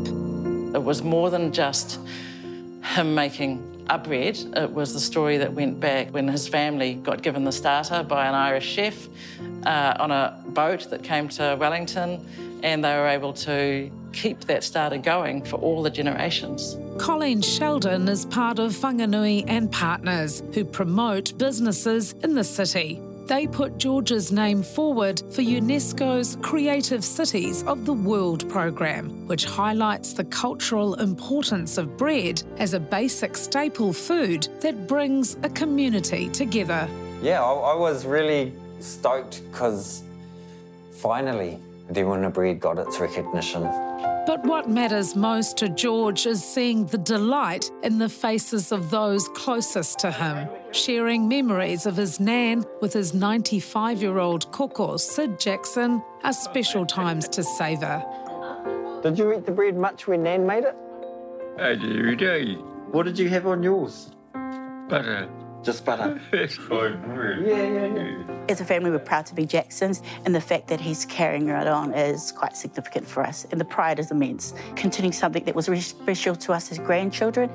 It 0.76 0.84
was 0.84 1.04
more 1.04 1.30
than 1.30 1.52
just 1.52 2.00
him 2.84 3.14
making 3.14 3.86
a 3.90 3.98
bread. 3.98 4.38
It 4.56 4.72
was 4.72 4.94
the 4.94 5.00
story 5.00 5.38
that 5.38 5.54
went 5.54 5.80
back 5.80 6.14
when 6.14 6.28
his 6.28 6.48
family 6.48 6.96
got 6.96 7.22
given 7.22 7.44
the 7.44 7.52
starter 7.52 8.04
by 8.04 8.26
an 8.28 8.34
Irish 8.34 8.66
chef 8.66 9.08
uh, 9.66 9.96
on 10.00 10.12
a 10.12 10.42
boat 10.48 10.90
that 10.90 11.04
came 11.04 11.28
to 11.30 11.58
Wellington, 11.60 12.26
and 12.64 12.84
they 12.84 12.96
were 12.96 13.08
able 13.08 13.34
to 13.34 13.92
keep 14.14 14.42
that 14.46 14.64
starter 14.64 14.98
going 14.98 15.44
for 15.44 15.58
all 15.58 15.84
the 15.84 15.90
generations. 15.90 16.78
Colleen 16.98 17.42
Sheldon 17.42 18.08
is 18.08 18.26
part 18.26 18.60
of 18.60 18.72
Whanganui 18.72 19.44
and 19.48 19.72
Partners, 19.72 20.42
who 20.54 20.64
promote 20.64 21.38
businesses 21.38 22.14
in 22.24 22.34
the 22.34 22.44
city. 22.44 23.02
They 23.28 23.48
put 23.48 23.80
George's 23.80 24.32
name 24.32 24.62
forward 24.62 25.24
for 25.32 25.42
UNESCO's 25.42 26.38
Creative 26.44 27.04
Cities 27.04 27.64
of 27.64 27.84
the 27.84 27.94
World 27.94 28.48
program, 28.50 29.26
which 29.26 29.46
highlights 29.46 30.14
the 30.14 30.26
cultural 30.26 30.94
importance 30.96 31.80
of 31.80 31.98
bread 31.98 32.44
as 32.58 32.76
a 32.76 32.80
basic 32.80 33.36
staple 33.36 33.94
food 33.94 34.48
that 34.60 34.88
brings 34.88 35.38
a 35.42 35.50
community 35.50 36.30
together. 36.30 36.88
Yeah, 37.24 37.44
I, 37.44 37.52
I 37.52 37.76
was 37.76 38.06
really 38.06 38.54
stoked 38.80 39.42
because 39.52 40.04
finally 40.92 41.60
then 41.96 42.08
when 42.08 42.24
a 42.26 42.30
breed 42.30 42.60
got 42.60 42.78
its 42.78 43.00
recognition. 43.00 43.64
But 44.26 44.44
what 44.44 44.68
matters 44.68 45.16
most 45.16 45.58
to 45.58 45.70
George 45.70 46.26
is 46.26 46.44
seeing 46.44 46.86
the 46.88 46.98
delight 46.98 47.70
in 47.84 48.00
the 48.00 48.10
faces 48.10 48.72
of 48.72 48.90
those 48.90 49.28
closest 49.30 50.00
to 50.00 50.12
him, 50.12 50.50
sharing 50.72 51.28
memories 51.28 51.86
of 51.86 51.96
his 51.96 52.20
nan 52.20 52.66
with 52.82 52.94
his 52.94 53.14
95 53.14 54.02
year 54.02 54.18
old 54.18 54.52
koko, 54.52 54.98
Sid 54.98 55.40
Jackson, 55.40 56.04
are 56.24 56.34
special 56.34 56.86
times 56.86 57.28
to 57.30 57.44
savour. 57.44 58.04
Did 59.04 59.20
you 59.20 59.32
eat 59.34 59.46
the 59.46 59.52
bread 59.52 59.78
much 59.78 60.08
when 60.08 60.24
Nan 60.24 60.48
made 60.48 60.64
it? 60.64 60.76
I 61.60 61.76
did 61.76 61.96
every 61.96 62.16
day. 62.16 62.56
What 62.92 63.06
did 63.06 63.20
you 63.20 63.30
have 63.30 63.46
on 63.46 63.62
yours? 63.62 64.10
Butter. 64.90 65.30
Just 65.66 65.84
butter. 65.84 66.22
That's 66.32 66.60
quite 66.60 66.96
weird. 67.08 67.48
Yeah, 67.48 67.64
yeah, 67.64 67.96
yeah. 67.96 68.46
As 68.48 68.62
a 68.62 68.66
family, 68.66 68.92
we're 68.92 69.00
proud 69.00 69.26
to 69.26 69.34
be 69.34 69.48
Jacksons, 69.48 70.04
and 70.24 70.36
the 70.36 70.40
fact 70.40 70.68
that 70.68 70.80
he's 70.80 71.06
carrying 71.06 71.50
it 71.50 71.68
on 71.68 71.92
is 71.92 72.32
quite 72.32 72.56
significant 72.56 73.08
for 73.08 73.24
us, 73.24 73.48
and 73.50 73.60
the 73.60 73.66
pride 73.66 73.98
is 73.98 74.12
immense. 74.12 74.54
Continuing 74.76 75.12
something 75.12 75.44
that 75.46 75.56
was 75.56 75.68
really 75.68 75.82
special 75.82 76.36
to 76.36 76.54
us 76.54 76.72
as 76.72 76.78
grandchildren. 76.78 77.50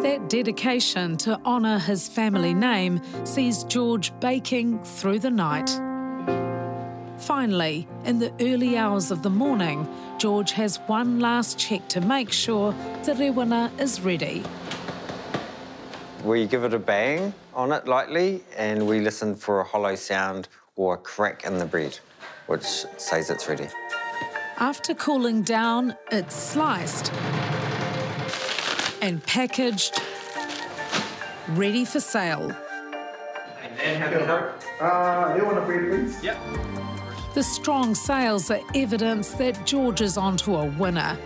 That 0.00 0.30
dedication 0.30 1.18
to 1.18 1.38
honour 1.44 1.80
his 1.80 2.08
family 2.08 2.54
name 2.54 3.02
sees 3.26 3.64
George 3.64 4.18
baking 4.20 4.82
through 4.84 5.18
the 5.18 5.30
night. 5.30 5.68
Finally, 7.18 7.86
in 8.06 8.20
the 8.20 8.32
early 8.40 8.78
hours 8.78 9.10
of 9.10 9.22
the 9.22 9.28
morning, 9.28 9.86
George 10.16 10.52
has 10.52 10.78
one 10.86 11.20
last 11.20 11.58
check 11.58 11.86
to 11.88 12.00
make 12.00 12.32
sure 12.32 12.72
the 13.04 13.12
rewana 13.12 13.70
is 13.78 14.00
ready. 14.00 14.42
We 16.28 16.44
give 16.44 16.64
it 16.64 16.74
a 16.74 16.78
bang 16.78 17.32
on 17.54 17.72
it 17.72 17.88
lightly 17.88 18.42
and 18.54 18.86
we 18.86 19.00
listen 19.00 19.34
for 19.34 19.60
a 19.60 19.64
hollow 19.64 19.94
sound 19.94 20.48
or 20.76 20.92
a 20.92 20.96
crack 20.98 21.46
in 21.46 21.56
the 21.56 21.64
bread, 21.64 21.98
which 22.48 22.66
says 22.98 23.30
it's 23.30 23.48
ready. 23.48 23.66
After 24.58 24.92
cooling 24.92 25.40
down, 25.40 25.96
it's 26.12 26.36
sliced 26.36 27.10
and 29.00 29.24
packaged, 29.24 30.02
ready 31.52 31.86
for 31.86 31.98
sale. 31.98 32.54
Uh, 34.82 35.34
you 35.34 35.46
want 35.46 35.56
a 35.56 35.62
bread, 35.64 35.88
please? 35.88 36.22
Yep. 36.22 36.36
The 37.32 37.42
strong 37.42 37.94
sales 37.94 38.50
are 38.50 38.60
evidence 38.74 39.30
that 39.30 39.64
George 39.64 40.02
is 40.02 40.18
onto 40.18 40.56
a 40.56 40.66
winner. 40.66 41.16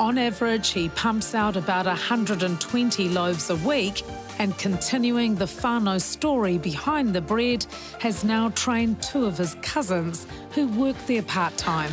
On 0.00 0.16
average, 0.16 0.68
he 0.68 0.88
pumps 0.90 1.34
out 1.34 1.56
about 1.56 1.86
120 1.86 3.08
loaves 3.08 3.50
a 3.50 3.56
week, 3.56 4.04
and 4.38 4.56
continuing 4.56 5.34
the 5.34 5.44
whānau 5.44 6.00
story 6.00 6.56
behind 6.56 7.12
the 7.12 7.20
bread, 7.20 7.66
has 7.98 8.22
now 8.22 8.50
trained 8.50 9.02
two 9.02 9.26
of 9.26 9.36
his 9.36 9.56
cousins 9.60 10.28
who 10.52 10.68
work 10.68 10.94
there 11.08 11.22
part 11.22 11.56
time. 11.56 11.90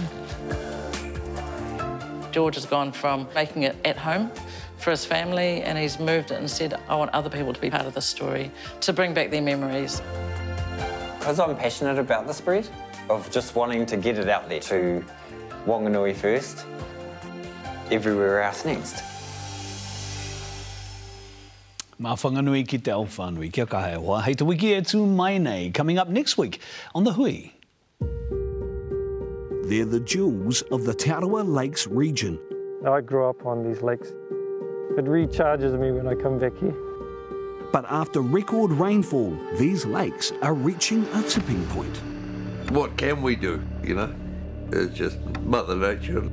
George 2.32 2.54
has 2.54 2.68
gone 2.68 2.92
from 2.92 3.28
making 3.34 3.64
it 3.64 3.76
at 3.84 3.98
home 3.98 4.30
for 4.78 4.92
his 4.92 5.04
family 5.04 5.64
and 5.64 5.76
he's 5.76 6.00
moved 6.00 6.30
it 6.30 6.36
and 6.36 6.52
said, 6.52 6.80
I 6.88 6.96
want 6.96 7.10
other 7.12 7.30
people 7.30 7.54
to 7.54 7.60
be 7.60 7.72
part 7.72 7.88
of 7.88 7.96
this 7.96 8.06
story, 8.06 8.52
to 8.82 8.94
bring 8.94 9.16
back 9.16 9.32
their 9.32 9.42
memories. 9.42 10.04
Because 11.18 11.40
I'm 11.40 11.56
passionate 11.56 11.98
about 11.98 12.28
this 12.28 12.40
breed, 12.40 12.68
of 13.10 13.32
just 13.32 13.56
wanting 13.56 13.88
to 13.88 13.98
get 13.98 14.20
it 14.20 14.30
out 14.30 14.48
there 14.48 14.60
to 14.60 15.04
Wanganui 15.66 16.16
first, 16.16 16.68
everywhere 17.92 18.42
else 18.42 18.66
next. 18.66 19.04
Mā 22.02 22.12
whanganui 22.20 22.68
ki 22.68 22.78
te 22.80 22.92
au 22.92 23.06
whanui, 23.06 23.52
kia 23.52 23.66
kahe 23.66 23.96
hoa. 23.96 24.22
Hei 24.22 24.34
te 24.34 24.44
wiki 24.44 24.74
e 24.74 24.82
tū 24.82 25.08
mai 25.08 25.38
nei, 25.38 25.72
coming 25.74 25.98
up 25.98 26.10
next 26.10 26.38
week 26.38 26.60
on 26.94 27.06
The 27.06 27.14
Hui. 27.14 27.54
They're 29.70 29.86
the 29.86 30.02
jewels 30.02 30.62
of 30.64 30.84
the 30.84 30.94
Te 30.94 31.10
Arawa 31.10 31.48
Lakes 31.48 31.88
region. 31.88 32.38
I 32.86 33.02
grew 33.02 33.30
up 33.30 33.46
on 33.46 33.64
these 33.64 33.82
lakes. 33.82 34.10
It 34.98 35.06
recharges 35.06 35.80
me 35.80 35.92
when 35.92 36.08
I 36.08 36.14
come 36.14 36.38
back 36.38 36.56
here. 36.60 36.76
But 37.72 37.86
after 37.90 38.22
record 38.22 38.72
rainfall, 38.72 39.36
these 39.58 39.86
lakes 39.86 40.32
are 40.42 40.54
reaching 40.54 41.08
a 41.14 41.24
tipping 41.24 41.66
point. 41.68 41.98
What 42.70 42.96
can 42.98 43.22
we 43.22 43.36
do, 43.36 43.62
you 43.84 43.96
know? 43.96 44.14
It's 44.72 44.96
just 44.96 45.18
Mother 45.42 45.76
Nature. 45.76 46.30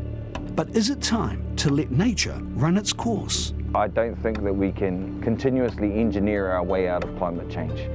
But 0.54 0.68
is 0.76 0.90
it 0.90 1.00
time 1.00 1.56
to 1.56 1.70
let 1.70 1.90
nature 1.90 2.38
run 2.54 2.76
its 2.76 2.92
course? 2.92 3.54
I 3.74 3.88
don't 3.88 4.16
think 4.16 4.42
that 4.44 4.52
we 4.52 4.70
can 4.70 5.18
continuously 5.22 5.94
engineer 5.94 6.48
our 6.48 6.62
way 6.62 6.88
out 6.88 7.04
of 7.04 7.16
climate 7.16 7.48
change. 7.48 7.88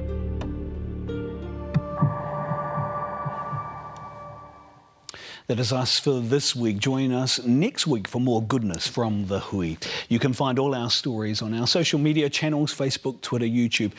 That 5.48 5.58
is 5.60 5.72
us 5.72 5.98
for 5.98 6.20
this 6.20 6.54
week. 6.54 6.76
Join 6.76 7.10
us 7.10 7.42
next 7.42 7.86
week 7.86 8.06
for 8.06 8.20
more 8.20 8.42
goodness 8.42 8.86
from 8.86 9.28
the 9.28 9.38
Hui. 9.40 9.78
You 10.10 10.18
can 10.18 10.34
find 10.34 10.58
all 10.58 10.74
our 10.74 10.90
stories 10.90 11.40
on 11.40 11.54
our 11.54 11.66
social 11.66 11.98
media 11.98 12.28
channels 12.28 12.74
Facebook, 12.74 13.22
Twitter, 13.22 13.46
YouTube, 13.46 13.92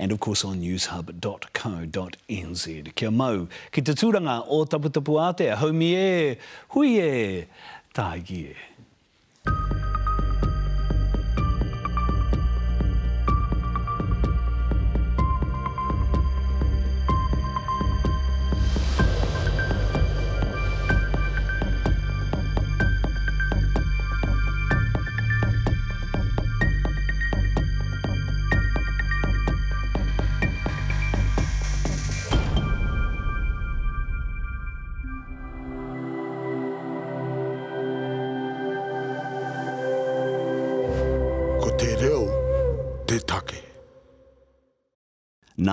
and 0.00 0.10
of 0.10 0.18
course 0.18 0.44
on 0.44 0.60
newshub.co.nz. 0.62 1.14
Kia 2.96 3.10
mau, 3.12 3.46
ki 3.70 3.82
te 3.82 3.92
tūranga 3.92 4.44
o 4.48 4.64
Taputapu 4.64 5.14
Atea, 5.20 5.54
haumi 5.54 5.92
e, 5.92 6.38
hui 6.70 6.98
e, 6.98 7.46
tāgi 7.96 8.42
e. 8.52 8.75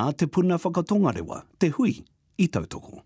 Nā 0.03 0.09
te 0.19 0.27
puna 0.27 0.57
whakatongarewa, 0.59 1.37
te 1.57 1.69
hui, 1.71 1.93
i 2.35 2.47
tautoko. 2.51 2.97